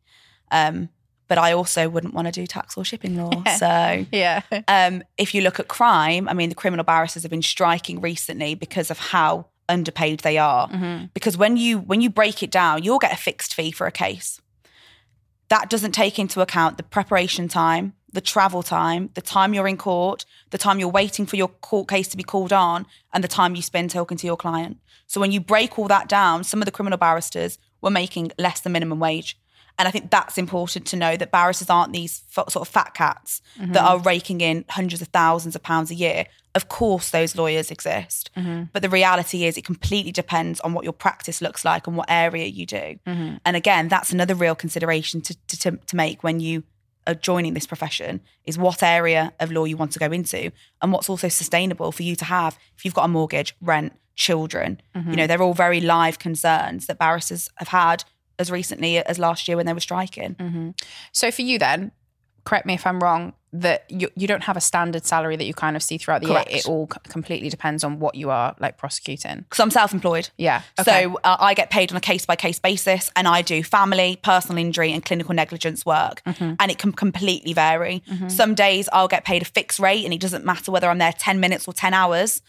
[0.51, 0.89] Um,
[1.27, 3.43] but I also wouldn't want to do tax or shipping law.
[3.59, 4.41] So Yeah.
[4.67, 8.55] um, if you look at crime, I mean, the criminal barristers have been striking recently
[8.55, 10.67] because of how underpaid they are.
[11.13, 13.91] Because when you when you break it down, you'll get a fixed fee for a
[13.91, 14.41] case.
[15.49, 19.77] That doesn't take into account the preparation time, the travel time, the time you're in
[19.77, 23.27] court, the time you're waiting for your court case to be called on, and the
[23.27, 24.77] time you spend talking to your client.
[25.07, 28.61] So when you break all that down, some of the criminal barristers were making less
[28.61, 29.37] than minimum wage.
[29.77, 32.93] And I think that's important to know that barristers aren't these f- sort of fat
[32.93, 33.73] cats mm-hmm.
[33.73, 36.25] that are raking in hundreds of thousands of pounds a year.
[36.55, 38.31] Of course, those lawyers exist.
[38.37, 38.63] Mm-hmm.
[38.71, 42.09] But the reality is, it completely depends on what your practice looks like and what
[42.09, 42.97] area you do.
[43.05, 43.35] Mm-hmm.
[43.43, 46.63] And again, that's another real consideration to, to, to, to make when you
[47.07, 50.91] are joining this profession is what area of law you want to go into and
[50.91, 54.81] what's also sustainable for you to have if you've got a mortgage, rent, children.
[54.93, 55.11] You mm-hmm.
[55.11, 58.03] know, they're all very live concerns that barristers have had
[58.39, 60.35] as recently as last year when they were striking.
[60.35, 60.69] Mm-hmm.
[61.11, 61.91] So for you then,
[62.45, 65.53] correct me if I'm wrong, that you, you don't have a standard salary that you
[65.53, 66.49] kind of see throughout the Correct.
[66.49, 66.59] year.
[66.59, 69.37] It all c- completely depends on what you are like prosecuting.
[69.49, 70.29] Because I'm self employed.
[70.37, 70.61] Yeah.
[70.79, 71.03] Okay.
[71.05, 74.19] So uh, I get paid on a case by case basis, and I do family,
[74.23, 76.55] personal injury, and clinical negligence work, Mm-hmm.
[76.59, 78.03] and it can completely vary.
[78.27, 81.13] Some days I'll get paid a fixed rate, and it doesn't matter whether I'm there
[81.13, 82.41] ten minutes or ten hours.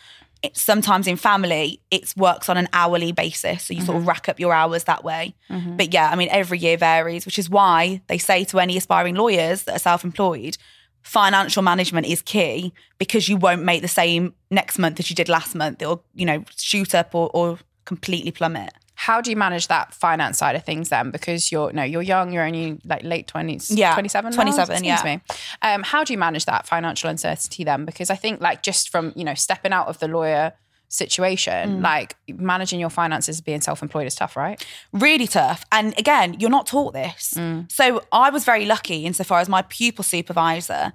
[0.42, 4.03] It, sometimes in family, it works on an hourly basis, so you sort Mm-hmm.
[4.03, 5.35] of rack up your hours that way.
[5.49, 9.14] But yeah, I mean, every year varies, which is why they say to any aspiring
[9.14, 10.59] lawyers that are self-employed.
[11.03, 15.29] Financial management is key because you won't make the same next month as you did
[15.29, 15.81] last month.
[15.81, 18.72] It'll, you know, shoot up or, or completely plummet.
[18.98, 21.11] How do you manage that finance side of things then?
[21.11, 22.32] Because you're no, you're young.
[22.32, 23.70] You're only like late twenties.
[23.70, 24.32] Yeah, twenty seven.
[24.32, 25.02] 27, yeah.
[25.04, 25.20] Me.
[25.62, 27.85] Um, how do you manage that financial uncertainty then?
[27.85, 30.52] Because I think like just from you know stepping out of the lawyer
[30.88, 30.92] Mm.
[30.92, 34.64] situation, like managing your finances, being self employed is tough, right?
[34.92, 35.64] really tough.
[35.72, 37.35] And again, you're not taught this.
[37.68, 40.92] So I was very lucky insofar as my pupil supervisor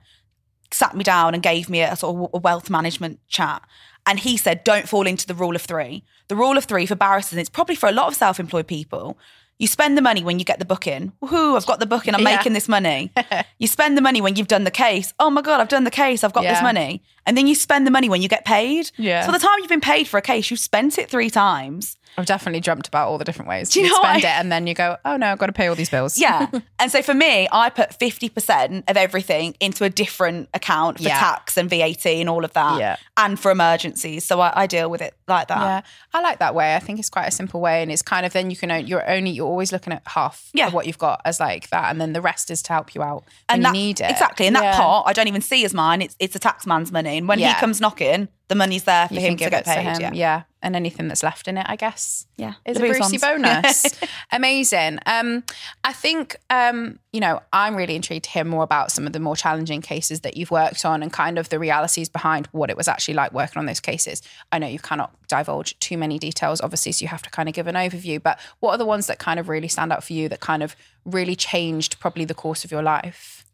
[0.72, 3.62] sat me down and gave me a sort of a wealth management chat.
[4.08, 6.04] And he said, don't fall into the rule of three.
[6.28, 8.68] The rule of three for barristers, and it's probably for a lot of self employed
[8.68, 9.18] people.
[9.60, 11.14] You spend the money when you get the booking.
[11.22, 12.36] Woohoo, I've got the booking, I'm Yeah.
[12.38, 13.12] making this money.
[13.60, 15.14] you spend the money when you've done the case.
[15.20, 17.04] Oh my God, I've done the case, I've got this money.
[17.28, 18.90] And then you spend the money when you get paid.
[18.98, 19.24] Yeah.
[19.24, 21.96] So the time you've been paid for a case, you've spent it three times.
[22.18, 23.70] I've definitely dreamt about all the different ways.
[23.70, 25.54] Do you know spend I- it and then you go, oh no, I've got to
[25.54, 26.18] pay all these bills.
[26.18, 26.48] Yeah.
[26.80, 31.20] and so for me, I put 50% of everything into a different account for Yeah.
[31.20, 32.80] tax and VAT and all of that.
[32.80, 32.96] Yeah.
[33.18, 34.26] And for emergencies.
[34.26, 35.60] So I, I deal with it like that.
[35.60, 35.82] Yeah,
[36.14, 36.76] I like that way.
[36.76, 38.76] I think it's quite a simple way, and it's kind of then you can o-
[38.76, 40.68] you're only you're always looking at half Yeah.
[40.68, 43.02] of what you've got as like that, and then the rest is to help you
[43.04, 44.10] out when And that, you need it.
[44.12, 44.48] Exactly.
[44.48, 44.72] And Yeah.
[44.72, 46.02] that pot I don't even see as mine.
[46.02, 47.18] It's it's a tax man's money.
[47.18, 47.54] And when Yeah.
[47.54, 49.96] he comes knocking, the money's there for you him to get paid.
[49.96, 50.14] to him.
[50.14, 50.44] Yeah.
[50.62, 52.28] And anything that's left in it, I guess.
[52.38, 52.54] Yeah.
[52.66, 53.86] is The a Brucey bonus.
[54.32, 55.00] Amazing.
[55.06, 55.44] Um,
[55.84, 59.20] I think um, you know I'm really intrigued to hear more about some of the
[59.20, 62.78] more challenging cases that you've worked on and kind of the realities behind what it
[62.78, 64.22] was actually like working on those cases.
[64.52, 67.56] I know you cannot divulge too many details, obviously, so you have to kind of
[67.56, 68.22] give an overview.
[68.22, 70.64] But what are the ones that kind of really stand out for you that kind
[70.64, 73.46] of really changed probably the course of your life?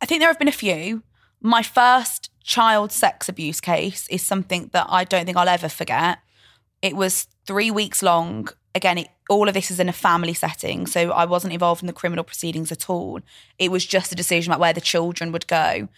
[0.00, 1.02] I think there have been a few.
[1.40, 6.18] My first child sex abuse case is something that I don't think I'll ever forget.
[6.80, 8.48] It was three weeks long.
[8.74, 10.86] Again, it, all of this is in a family setting.
[10.86, 13.20] So I wasn't involved in the criminal proceedings at all.
[13.58, 15.88] It was just a decision about where the children would go.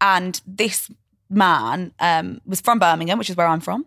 [0.00, 0.90] And this
[1.30, 3.86] man um, was from Birmingham, which is where I'm from.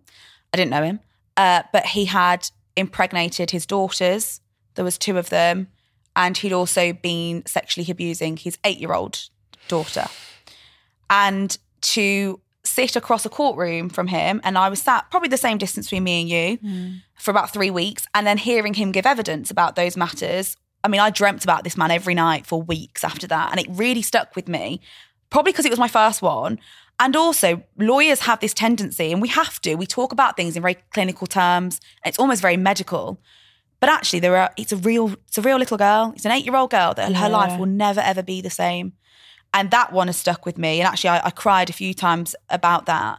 [0.51, 0.99] I didn't know him.
[1.35, 4.41] Uh, but he had impregnated his daughters.
[4.73, 5.67] There was two of them.
[6.15, 9.29] And he'd also been sexually abusing his eight-year-old
[9.67, 10.07] daughter.
[11.11, 15.57] And to sit across a courtroom from him, and I was sat probably the same
[15.57, 16.91] distance between me and you hmm.
[17.15, 20.57] for about three weeks, and then hearing him give evidence about those matters.
[20.83, 23.67] I mean, I dreamt about this man every night for weeks after that, and it
[23.69, 24.81] really stuck with me,
[25.29, 26.59] probably because it was my first one.
[26.99, 30.61] And also, lawyers have this tendency, and we have to, we talk about things in
[30.61, 31.79] very clinical terms.
[32.03, 33.19] It's almost very medical.
[33.79, 34.51] But actually, there are.
[34.57, 35.13] It's a real.
[35.27, 36.11] It's a real little girl.
[36.15, 38.93] It's an eight-year-old girl that her life will never ever be the same.
[39.57, 40.79] And that one has stuck with me.
[40.79, 43.17] And actually, I, I cried a few times about that.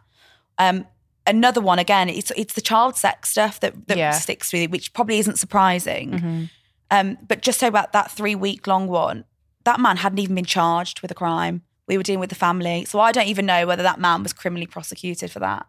[0.57, 0.87] Um,
[1.27, 2.09] another one again.
[2.09, 4.13] It's it's the child sex stuff that that Yeah.
[4.13, 6.11] sticks with you, which probably isn't surprising.
[6.13, 6.45] Mm-hmm.
[6.91, 9.25] Um, but just so about that three-week long one,
[9.65, 11.63] that man hadn't even been charged with a crime.
[11.89, 14.33] We were dealing with the family, so I don't even know whether that man was
[14.33, 15.67] criminally prosecuted for that.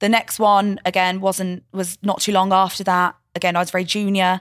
[0.00, 3.14] The next one again wasn't was not too long after that.
[3.36, 4.40] Again, I was very junior,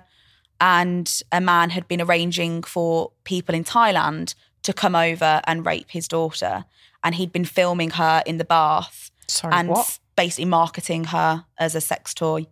[0.59, 4.33] and a man had been arranging for people in Thailand
[4.63, 6.65] to come over and rape his daughter,
[7.03, 9.99] and he'd been filming her in the bath Sorry, and what?
[10.15, 12.45] basically marketing her as a sex toy.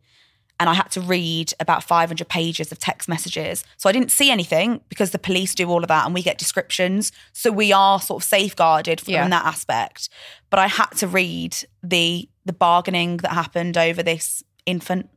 [0.60, 3.63] And I had to read about 500 pages of text messages.
[3.78, 6.38] So I didn't see anything because the police do all of that and we get
[6.38, 7.12] descriptions.
[7.34, 9.28] So we are sort of safeguarded from Yeah.
[9.28, 10.10] that aspect.
[10.52, 15.10] But I had to read the the bargaining that happened over this infant.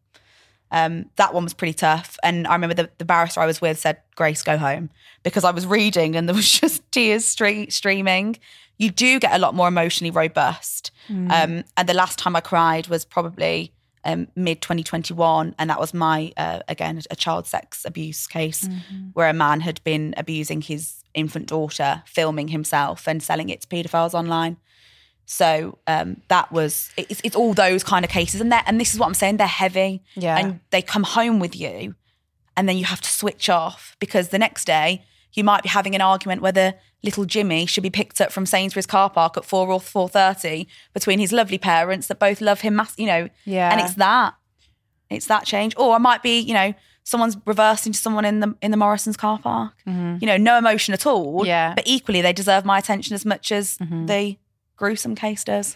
[0.75, 2.19] Um, that one was pretty tough.
[2.25, 4.91] And I remember the, the barrister I was with said, Grace, go home.
[5.23, 8.37] Because I was reading and there was just tears stre- streaming.
[8.77, 10.91] You do get a lot more emotionally robust.
[11.09, 13.73] Um, and the last time I cried was probably
[14.05, 15.55] um, mid 2021.
[15.61, 18.69] And that was my, uh, again, a child sex abuse case
[19.13, 23.69] where a man had been abusing his infant daughter, filming himself and selling it to
[23.69, 24.57] paedophiles online.
[25.27, 29.01] So um, that was it's, it's all those kind of cases, and and this is
[29.01, 29.39] what I'm saying.
[29.39, 30.37] They're heavy, Yeah.
[30.39, 31.95] and they come home with you,
[32.57, 35.95] and then you have to switch off because the next day you might be having
[35.95, 39.69] an argument whether little Jimmy should be picked up from Sainsbury's car park at four
[39.69, 43.71] or four thirty between his lovely parents that both love him, mass- you know, Yeah.
[43.73, 44.35] and it's that,
[45.11, 45.75] it's that change.
[45.77, 49.17] Or I might be, you know, someone's reversed into someone in the in the Morrisons
[49.17, 49.75] car park.
[49.87, 51.39] You know, no emotion at all.
[51.41, 51.47] Mm-hmm.
[51.47, 51.67] Yeah.
[51.69, 51.75] Mm-hmm.
[51.77, 54.37] but equally they deserve my attention as much as the
[54.77, 55.75] gruesome case does.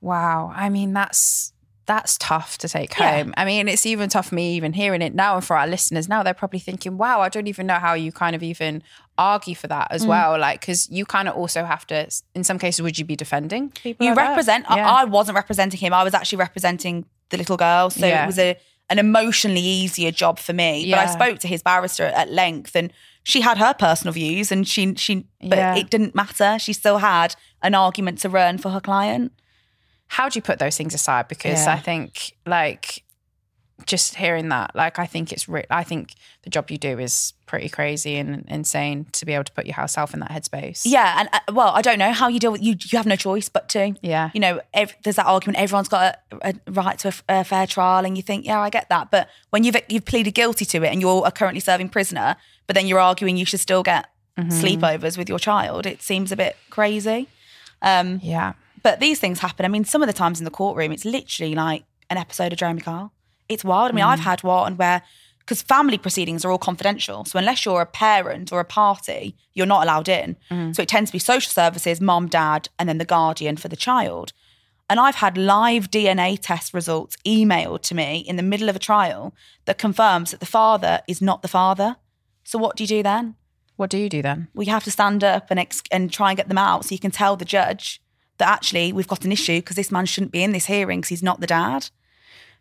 [0.00, 0.52] Wow.
[0.54, 1.52] I mean, that's
[1.86, 3.16] that's tough to take Yeah.
[3.24, 3.34] home.
[3.36, 6.08] I mean, it's even tough for me even hearing it now and for our listeners
[6.08, 8.84] now, they're probably thinking, wow, I don't even know how you kind of even
[9.18, 9.94] argue for that Mm.
[9.96, 10.38] as well.
[10.38, 13.70] Like, because you kind of also have to, in some cases, would you be defending
[13.70, 14.06] people?
[14.06, 14.64] You like represent.
[14.70, 14.90] I- Yeah.
[14.92, 15.92] I, wasn't representing him.
[15.92, 17.90] I was actually representing the little girl.
[17.90, 18.22] So Yeah.
[18.22, 18.56] it was a
[18.90, 20.88] an emotionally easier job for me.
[20.90, 22.92] But I spoke to his barrister at length, and
[23.24, 25.26] she had her personal views, and she she.
[25.40, 25.76] But Yeah.
[25.76, 26.58] it didn't matter.
[26.58, 29.32] She still had an argument to run for her client.
[30.08, 31.26] how do you put those things aside?
[31.26, 31.72] Because Yeah.
[31.72, 33.02] I think, like,
[33.86, 37.32] just hearing that, like, I think it's, re- I think the job you do is
[37.46, 40.82] pretty crazy and insane to be able to put yourself in that headspace.
[40.84, 42.74] Yeah, and uh, well, I don't know how you deal with you.
[42.90, 43.94] You have no choice but to.
[44.02, 44.30] Yeah.
[44.34, 45.58] You know, ev- there's that argument.
[45.58, 48.60] Everyone's got a, a right to a, f- a fair trial, and you think, yeah,
[48.60, 49.10] I get that.
[49.10, 52.86] But when you've you've pleaded guilty to it, and you're currently serving prisoner, but then
[52.86, 54.06] you're arguing you should still get
[54.38, 54.48] Mm-hmm.
[54.64, 57.28] sleepovers with your child, it seems a bit crazy.
[57.82, 58.54] Um, Yeah.
[58.82, 59.66] But these things happen.
[59.66, 62.58] I mean, some of the times in the courtroom, it's literally like an episode of
[62.58, 63.12] Jeremy Kyle.
[63.50, 63.90] It's wild.
[63.90, 65.02] I mean, I've had one and where
[65.40, 67.26] because family proceedings are all confidential.
[67.26, 70.36] So unless you're a parent or a party, you're not allowed in.
[70.72, 73.76] So it tends to be social services, mom, dad, and then the guardian for the
[73.76, 74.32] child.
[74.88, 78.78] And I've had live DNA test results emailed to me in the middle of a
[78.80, 79.34] trial
[79.66, 81.96] that confirms that the father is not the father.
[82.52, 83.36] So what do you do then?
[83.76, 84.48] What do you do then?
[84.52, 86.98] We have to stand up and ex- and try and get them out so you
[86.98, 87.98] can tell the judge
[88.36, 91.08] that actually we've got an issue because this man shouldn't be in this hearing because
[91.08, 91.88] he's not the dad.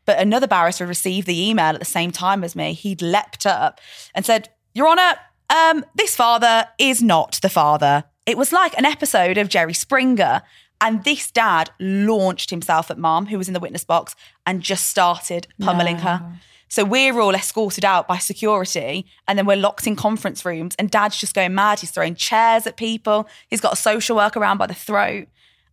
[0.05, 2.71] But another barrister received the email at the same time as me.
[2.71, 3.81] He'd leapt up
[4.15, 5.15] and said, Your Honour,
[5.49, 8.05] um, this father is not the father.
[8.25, 10.41] It was like an episode of Jerry Springer.
[10.79, 14.87] And this dad launched himself at mom, who was in the witness box, and just
[14.87, 16.39] started pummeling her.
[16.71, 20.73] So we're all escorted out by security, and then we're locked in conference rooms.
[20.79, 21.81] And dad's just going mad.
[21.81, 23.27] He's throwing chairs at people.
[23.49, 25.27] He's got a social worker around by the throat.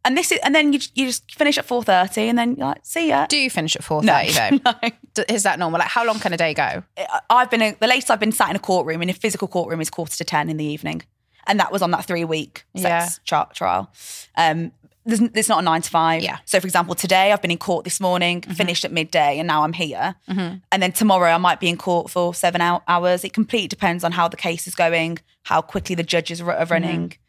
[0.04, 2.66] And this is, and then you, you just finish at four thirty, and then you're
[2.66, 3.26] like, see ya.
[3.26, 4.58] Do you finish at four thirty though?
[5.16, 5.24] No.
[5.28, 5.78] Is that normal?
[5.78, 6.82] Like, how long can a day go?
[7.30, 9.90] I've been the latest I've been sat in a courtroom in a physical courtroom is
[9.90, 11.02] quarter to ten in the evening,
[11.46, 13.92] and that was on that three week sex tri- trial.
[14.36, 14.72] Um,
[15.08, 16.22] it's not a nine to five.
[16.22, 16.38] Yeah.
[16.44, 18.52] So, for example, today I've been in court this morning, mm-hmm.
[18.52, 20.14] finished at midday, and now I'm here.
[20.28, 20.56] Mm-hmm.
[20.70, 23.24] And then tomorrow I might be in court for seven hou- hours.
[23.24, 27.08] It completely depends on how the case is going, how quickly the judges are running.
[27.08, 27.22] Mm-hmm.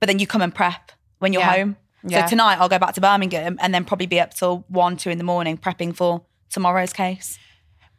[0.00, 1.56] But then you come and prep when you're Yeah.
[1.56, 1.76] home.
[2.02, 2.24] Yeah.
[2.24, 5.10] So tonight I'll go back to Birmingham and then probably be up till one, two
[5.10, 7.38] in the morning prepping for tomorrow's case.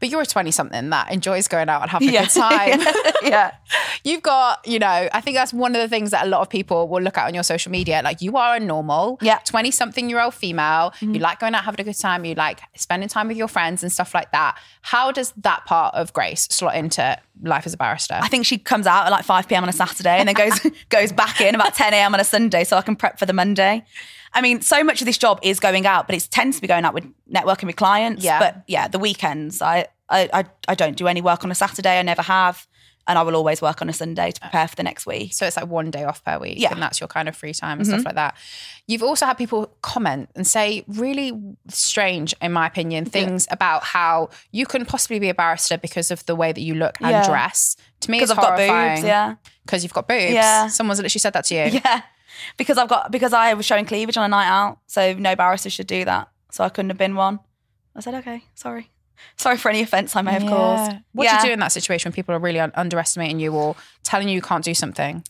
[0.01, 2.81] But you're a 20 something that enjoys going out and having a good time.
[3.23, 3.51] yeah.
[4.03, 6.49] You've got, you know, I think that's one of the things that a lot of
[6.49, 8.01] people will look at on your social media.
[8.03, 9.35] Like you are a normal Yeah.
[9.35, 9.51] Mm-hmm.
[9.51, 10.93] 20 something year old female.
[10.99, 12.25] You like going out, having a good time.
[12.25, 14.57] You like spending time with your friends and stuff like that.
[14.81, 18.19] How does that part of Grace slot into life as a barrister?
[18.21, 19.63] I think she comes out at like 5 p.m.
[19.63, 22.13] on a Saturday and then goes goes back in about 10 a.m.
[22.13, 23.85] on a Sunday so I can prep for the Monday.
[24.33, 26.67] I mean, so much of this job is going out, but it tends to be
[26.67, 28.23] going out with networking with clients.
[28.23, 28.39] Yeah.
[28.39, 31.99] But yeah, the weekends, I, I I I don't do any work on a Saturday.
[31.99, 32.67] I never have.
[33.07, 35.33] And I will always work on a Sunday to prepare for the next week.
[35.33, 36.71] So it's like one day off per week, Yeah.
[36.71, 37.99] and that's your kind of free time and mm-hmm.
[37.99, 38.37] stuff like that.
[38.87, 41.33] You've also had people comment and say really
[41.67, 46.25] strange, in my opinion, things about how you couldn't possibly be a barrister because of
[46.27, 47.27] the way that you look and Yeah.
[47.27, 47.75] dress.
[48.01, 48.95] To me, it's Because I've got horrifying.
[48.97, 49.35] boobs, yeah.
[49.65, 50.33] because you've got boobs.
[50.33, 50.67] Yeah.
[50.67, 51.61] someone's literally said that to you.
[51.83, 52.01] Yeah.
[52.57, 55.69] Because I've got because I was showing cleavage on a night out, so no barrister
[55.69, 56.27] should do that.
[56.51, 57.39] So I couldn't have been one.
[57.95, 58.90] I said, okay, sorry.
[59.37, 60.93] Sorry for any offence I may have caused.
[61.13, 61.41] What yeah.
[61.41, 64.27] do you do in that situation when people are really un- underestimating you or telling
[64.29, 65.23] you you can't do something?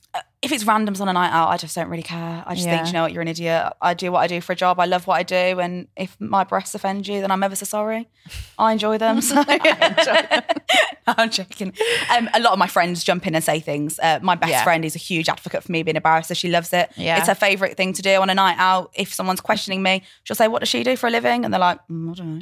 [0.44, 2.44] if it's randoms on a night out, I just don't really care.
[2.48, 2.78] I just Yeah.
[2.78, 3.74] think, you know what, you're an idiot.
[3.80, 4.80] I do what I do for a job.
[4.80, 5.60] I love what I do.
[5.60, 8.10] And if my breasts offend you, then I'm ever so sorry.
[8.58, 9.22] I enjoy them.
[9.32, 9.44] So
[11.08, 11.74] I'm joking.
[12.10, 14.00] Um, a lot of my friends jump in and say things.
[14.02, 14.64] Uh, my best Yeah.
[14.64, 16.34] friend is a huge advocate for me being a barrister.
[16.34, 16.92] She loves it.
[16.96, 17.18] Yeah.
[17.20, 18.92] It's her favourite thing to do on a night out.
[18.96, 21.46] If someone's questioning me, she'll say, What does she do for a living?
[21.46, 22.42] And they're like, "Mm, I don't know.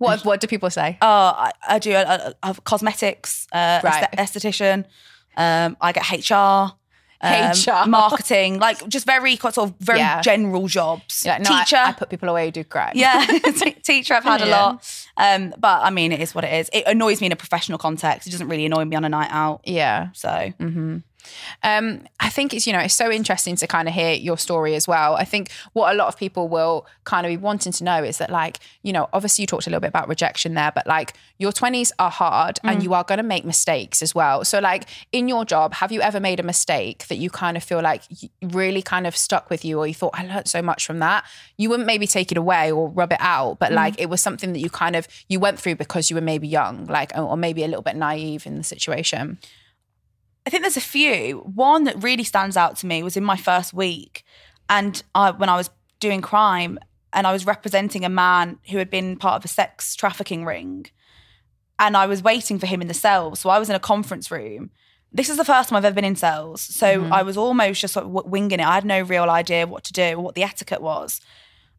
[0.00, 0.96] What What do people say?
[1.02, 1.06] Oh,
[1.46, 1.92] I, I do
[2.64, 4.08] cosmetics, uh, Right.
[4.18, 4.84] esthetician.
[5.36, 6.72] Um, I get HR.
[7.22, 7.86] um, HR.
[7.86, 10.22] marketing, like just very sort of very Yeah.
[10.22, 11.26] general jobs.
[11.26, 12.92] Like, no, Teacher, I, put people away who do crime.
[12.94, 13.24] yeah,
[13.60, 14.14] T- teacher.
[14.14, 14.72] I've had a lot,
[15.18, 16.70] um, but I mean, it is what it is.
[16.72, 18.26] It annoys me in a professional context.
[18.26, 19.60] It doesn't really annoy me on a night out.
[19.64, 20.08] Yeah.
[20.14, 20.52] So
[21.62, 24.74] Um, I think it's you know it's so interesting to kind of hear your story
[24.74, 25.14] as well.
[25.16, 28.18] I think what a lot of people will kind of be wanting to know is
[28.18, 31.14] that like you know obviously you talked a little bit about rejection there, but like
[31.38, 34.44] your twenties are hard and you are going to make mistakes as well.
[34.44, 37.62] So like in your job, have you ever made a mistake that you kind of
[37.62, 38.02] feel like
[38.42, 41.24] really kind of stuck with you, or you thought I learned so much from that?
[41.56, 44.52] You wouldn't maybe take it away or rub it out, but like it was something
[44.52, 47.64] that you kind of you went through because you were maybe young, like or maybe
[47.64, 49.38] a little bit naive in the situation.
[50.46, 51.38] I think there's a few.
[51.54, 54.24] One that really stands out to me was in my first week,
[54.68, 56.78] and I, when I was doing crime,
[57.12, 60.86] and I was representing a man who had been part of a sex trafficking ring,
[61.78, 63.36] and I was waiting for him in the cell.
[63.36, 64.70] So I was in a conference room.
[65.12, 67.12] This is the first time I've ever been in cells, so mm-hmm.
[67.12, 68.66] I was almost just sort of winging it.
[68.66, 71.20] I had no real idea what to do, what the etiquette was,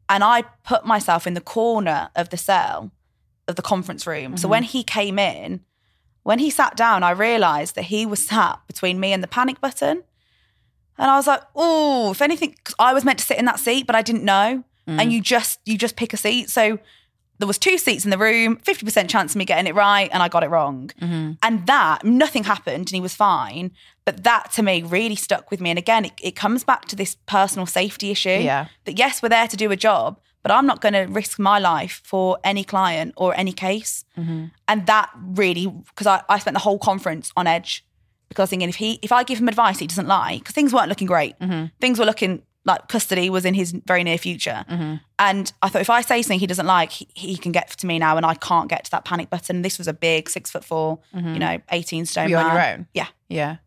[0.09, 2.91] and I put myself in the corner of the cell
[3.47, 4.37] of the conference room.
[4.37, 4.51] So mm-hmm.
[4.51, 5.61] when he came in,
[6.23, 9.59] when he sat down, I realised that he was sat between me and the panic
[9.59, 10.03] button.
[10.97, 13.59] And I was like, oh, if anything, 'cause I was meant to sit in that
[13.59, 14.63] seat, but I didn't know.
[14.87, 15.01] Mm.
[15.01, 16.49] And you just you just pick a seat.
[16.49, 16.79] So
[17.39, 20.21] there was two seats in the room, 50% chance of me getting it right, and
[20.21, 20.91] I got it wrong.
[21.01, 21.31] Mm-hmm.
[21.41, 23.71] And that, nothing happened and he was fine.
[24.05, 25.71] But that to me really stuck with me.
[25.71, 28.29] And again, it, it comes back to this personal safety issue.
[28.29, 28.67] Yeah.
[28.85, 31.59] That yes, we're there to do a job, but I'm not going to risk my
[31.59, 34.05] life for any client or any case.
[34.17, 34.45] Mm-hmm.
[34.67, 37.85] And that really, because I, I spent the whole conference on edge
[38.29, 40.55] because I was thinking if he, if I give him advice he doesn't like, because
[40.55, 41.37] things weren't looking great.
[41.39, 41.65] Mm-hmm.
[41.79, 44.65] Things were looking like custody was in his very near future.
[44.69, 44.95] Mm-hmm.
[45.19, 47.87] And I thought if I say something he doesn't like, he, he can get to
[47.87, 49.61] me now, and I can't get to that panic button.
[49.61, 52.25] This was a big six foot 4 you know, eighteen stone.
[52.25, 52.87] Were you on your own?
[52.93, 53.07] Yeah.
[53.29, 53.57] Yeah.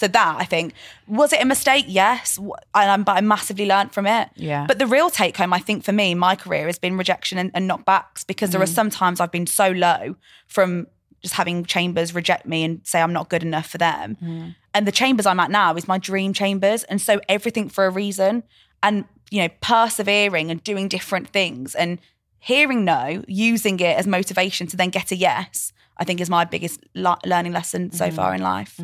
[0.00, 0.72] So that I think
[1.06, 1.84] was it a mistake?
[1.86, 2.38] Yes,
[2.74, 4.30] and but I massively learned from it.
[4.34, 4.64] Yeah.
[4.66, 7.50] But the real take home, I think, for me, my career has been rejection and,
[7.54, 8.52] and knockbacks because Mm.
[8.52, 10.86] there are some times I've been so low from
[11.22, 14.16] just having chambers reject me and say I'm not good enough for them.
[14.22, 14.54] Mm.
[14.72, 17.90] And the chambers I'm at now is my dream chambers, and so everything for a
[17.90, 18.42] reason.
[18.82, 21.98] And you know, persevering and doing different things and
[22.38, 25.72] hearing no, using it as motivation to then get a yes.
[26.00, 28.16] I think is my biggest le- learning lesson so Mm-hmm.
[28.16, 28.80] far in life.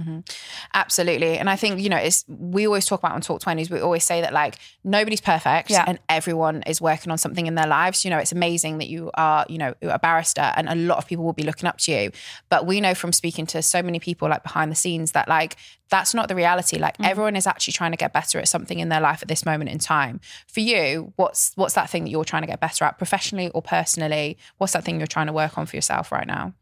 [0.75, 1.39] Absolutely.
[1.39, 4.05] And I think, you know, it's we always talk about on Talk Twenties, we always
[4.05, 5.85] say that like nobody's perfect Yeah.
[5.87, 8.05] and everyone is working on something in their lives.
[8.05, 11.07] You know, it's amazing that you are, you know, a barrister and a lot of
[11.07, 12.11] people will be looking up to you.
[12.49, 15.57] But we know from speaking to so many people like behind the scenes that like
[15.89, 16.79] that's not the reality.
[16.79, 19.47] Like everyone is actually trying to get better at something in their life at this
[19.47, 20.21] moment in time.
[20.49, 23.63] For you, what's what's that thing that you're trying to get better at professionally or
[23.63, 24.37] personally?
[24.59, 26.53] What's that thing you're trying to work on for yourself right now?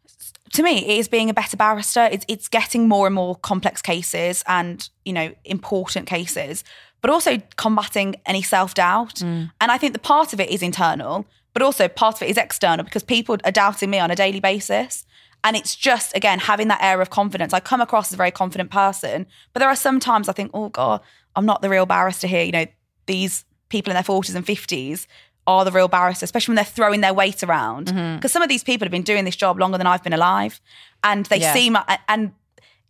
[0.54, 2.08] To me, it is being a better barrister.
[2.10, 6.64] It's it's getting more and more complex cases and you know important cases,
[7.00, 9.16] but also combating any self doubt.
[9.16, 9.50] Mm.
[9.60, 12.36] And I think the part of it is internal, but also part of it is
[12.36, 15.04] external because people are doubting me on a daily basis.
[15.42, 17.52] And it's just again having that air of confidence.
[17.52, 20.52] I come across as a very confident person, but there are some times I think,
[20.54, 21.00] oh god,
[21.34, 22.44] I'm not the real barrister here.
[22.44, 22.66] You know,
[23.06, 25.06] these people in their 40s and 50s
[25.46, 27.88] are the real barrister, especially when they're throwing their weight around.
[27.88, 28.16] Mm-hmm.
[28.16, 30.60] Because some of these people have been doing this job longer than I've been alive,
[31.02, 31.52] and they Yeah.
[31.52, 31.76] seem
[32.08, 32.32] and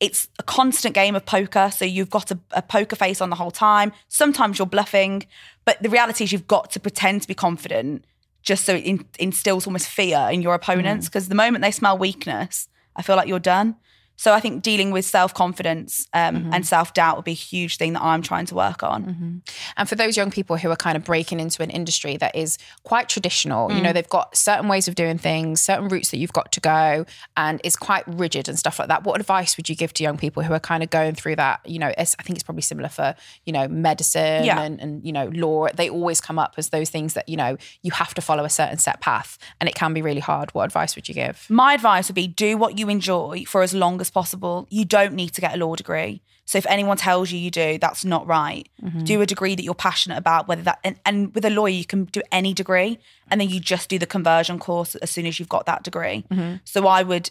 [0.01, 1.71] it's a constant game of poker.
[1.75, 3.93] So you've got a, a poker face on the whole time.
[4.09, 5.25] Sometimes you're bluffing,
[5.65, 8.05] but the reality is you've got to pretend to be confident
[8.43, 11.07] just so it in, instills almost fear in your opponents.
[11.07, 11.11] Mm.
[11.11, 13.77] Because the moment they smell weakness, I feel like you're done.
[14.17, 16.55] So I think dealing with self confidence um, mm-hmm.
[16.55, 19.05] and self doubt would be a huge thing that I'm trying to work on.
[19.05, 19.37] Mm-hmm.
[19.77, 22.59] And for those young people who are kind of breaking into an industry that is
[22.85, 23.95] quite traditional, you know, mm.
[23.95, 27.05] they've got certain ways of doing things, certain routes that you've got to go,
[27.37, 29.05] and it's quite rigid and stuff like that.
[29.05, 31.61] What advice would you give to young people who are kind of going through that?
[31.65, 34.61] You know, it's, I think it's probably similar for, you know, medicine Yeah.
[34.61, 35.69] and, and, you know, law.
[35.75, 38.51] They always come up as those things that, you know, you have to follow a
[38.51, 40.55] certain set path and it can be really hard.
[40.55, 41.47] What advice would you give?
[41.49, 44.67] My advice would be do what you enjoy for as long as possible.
[44.71, 46.23] You don't need to get a law degree.
[46.47, 48.69] So if anyone tells you you do, that's not right.
[48.83, 49.05] Mm-hmm.
[49.05, 51.87] Do a degree that you're passionate about, whether that and, and with a lawyer you
[51.87, 52.99] can do any degree
[53.31, 56.25] and then you just do the conversion course as soon as you've got that degree.
[56.31, 56.57] Mm-hmm.
[56.65, 57.31] So I would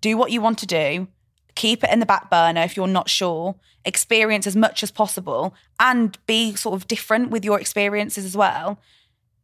[0.00, 1.08] do what you want to do,
[1.54, 3.54] keep it in the back burner if you're not sure,
[3.84, 8.78] experience as much as possible and be sort of different with your experiences as well.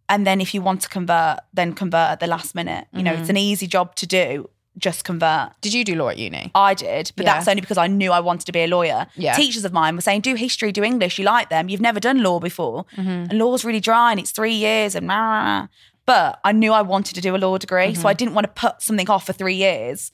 [0.09, 2.87] And then if you want to convert, then convert at the last minute.
[2.93, 3.31] You know, it's mm-hmm.
[3.31, 4.49] an easy job to do,
[4.79, 5.53] just convert.
[5.62, 6.51] Did you do law at uni?
[6.55, 7.35] I did, but Yeah.
[7.35, 9.07] that's only because I knew I wanted to be a lawyer.
[9.16, 9.35] Yeah.
[9.35, 11.68] Teachers of mine were saying, do history, do English, you like them.
[11.68, 12.85] You've never done law before.
[12.97, 13.09] Mm-hmm.
[13.31, 15.07] And law's really dry and it's three years and.
[16.07, 17.95] But I knew I wanted to do a law degree.
[17.95, 18.16] So I Mm-hmm.
[18.18, 20.12] didn't want to put something off for three years.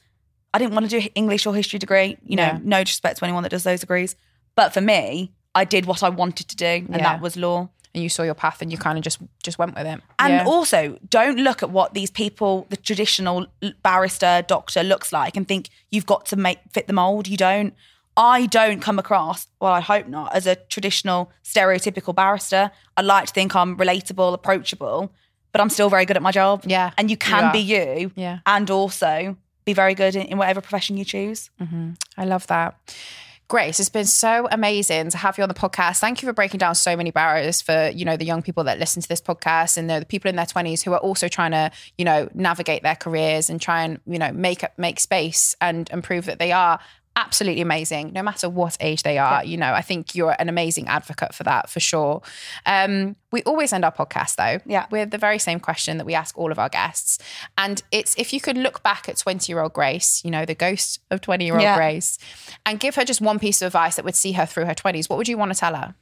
[0.55, 2.17] I didn't want to do English or history degree.
[2.25, 2.59] You know, Yeah.
[2.63, 4.17] no disrespect to anyone that does those degrees.
[4.55, 7.03] But for me, I did what I wanted to do, and Yeah.
[7.03, 7.69] that was law.
[7.95, 10.01] And you saw your path and you kind of just just went with it.
[10.18, 10.45] And Yeah.
[10.47, 13.47] also, don't look at what these people, the traditional
[13.82, 17.28] barrister, doctor looks like and think you've got to make fit the mold.
[17.28, 17.74] You don't.
[18.16, 22.70] I don't come across, well, I hope not, as a traditional stereotypical barrister.
[22.97, 25.11] I like to think I'm relatable, approachable,
[25.51, 26.62] but I'm still very good at my job.
[26.66, 27.53] Yeah, And you you can are.
[27.53, 28.40] be you Yeah.
[28.45, 31.49] and also be very good in, in whatever profession you choose.
[31.61, 31.93] Mm-hmm.
[32.18, 32.74] I love that.
[33.53, 35.99] Grace, it's been so amazing to have you on the podcast.
[35.99, 38.79] Thank you for breaking down so many barriers for, you know, the young people that
[38.79, 41.71] listen to this podcast and the, people in their 20s who are also trying to,
[41.99, 46.03] you know, navigate their careers and try and, you know, make make space and, and
[46.03, 46.81] prove that they are
[47.15, 49.45] absolutely amazing no matter what age they are.
[49.45, 52.23] You know, I think you're an amazing advocate for that for sure.
[52.65, 54.87] Um, we always end our podcast though Yeah.
[54.91, 57.19] with the very same question that we ask all of our guests.
[57.59, 60.55] And it's if you could look back at 20 year old Grace, you know, the
[60.55, 61.77] ghost of 20 year old Yeah.
[61.77, 62.19] Grace,
[62.65, 65.09] and give her just one piece of advice that would see her through her 20s,
[65.11, 65.95] what would you want to tell her?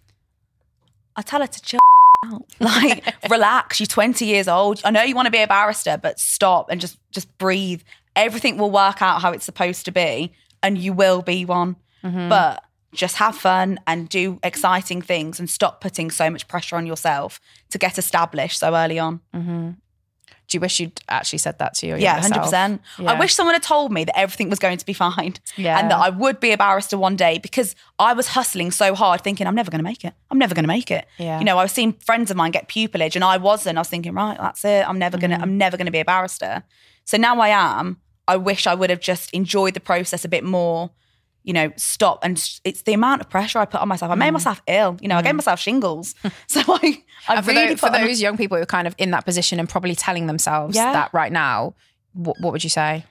[1.16, 1.80] I tell her to chill
[2.26, 2.42] out.
[2.60, 3.80] Like, relax.
[3.80, 4.82] You're 20 years old.
[4.84, 7.80] I know you want to be a barrister, but stop and just just breathe.
[8.14, 10.32] Everything will work out how it's supposed to be,
[10.62, 11.76] and you will be one.
[12.02, 16.86] But just have fun and do exciting things and stop putting so much pressure on
[16.86, 17.38] yourself
[17.70, 19.20] to get established so early on.
[19.32, 22.44] Do you wish you'd actually said that to your Yeah, hundred self?
[22.46, 22.80] percent.
[22.98, 23.12] Yeah.
[23.12, 25.78] I wish someone had told me that everything was going to be fine, Yeah.
[25.78, 29.20] and that I would be a barrister one day because I was hustling so hard,
[29.20, 30.12] thinking I'm never going to make it.
[30.28, 31.06] I'm never going to make it.
[31.18, 31.38] Yeah.
[31.38, 33.78] You know, I was seeing friends of mine get pupillage, and I wasn't.
[33.78, 34.88] I was thinking, right, that's it.
[34.88, 35.34] I'm never gonna.
[35.36, 35.42] Mm-hmm.
[35.44, 36.64] I'm never going to be a barrister.
[37.04, 37.98] So now I am.
[38.30, 40.90] I wish I would have just enjoyed the process a bit more.
[41.42, 42.18] you know, stop.
[42.22, 44.12] And it's the amount of pressure I put on myself.
[44.12, 44.34] I made mm.
[44.34, 44.98] myself ill.
[45.00, 45.40] You know, I gave mm.
[45.40, 46.14] myself shingles.
[46.48, 48.94] So I, I And for, really tho- for those young people who are kind of
[48.98, 50.92] in that position and probably telling themselves Yeah.
[50.92, 51.74] that right now,
[52.12, 53.04] what, what would you say?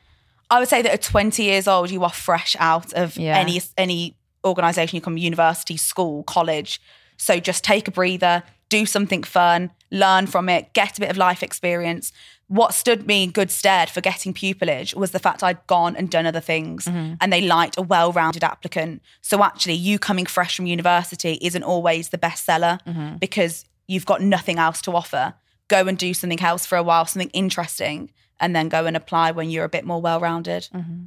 [0.51, 3.35] I would say that at 20 years old, you are fresh out of Yeah.
[3.43, 4.15] any any
[4.45, 4.95] organization.
[4.97, 6.79] You come university, school, college.
[7.17, 11.17] So just take a breather, do something fun, learn from it, get a bit of
[11.17, 12.11] life experience.
[12.47, 16.09] What stood me in good stead for getting pupillage was the fact I'd gone and
[16.09, 17.15] done other things mm-hmm.
[17.21, 19.01] and they liked a well rounded applicant.
[19.21, 23.17] So actually, you coming fresh from university isn't always the best seller mm-hmm.
[23.17, 25.35] because you've got nothing else to offer.
[25.67, 29.31] Go and do something else for a while, something interesting, and then go and apply
[29.31, 30.69] when you're a bit more well rounded.
[30.73, 31.05] Mm-hmm.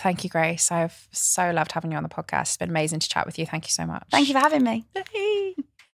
[0.00, 0.72] Thank you, Grace.
[0.72, 2.42] I've so loved having you on the podcast.
[2.42, 3.46] It's been amazing to chat with you.
[3.46, 4.04] Thank you so much.
[4.10, 4.86] Thank you for having me.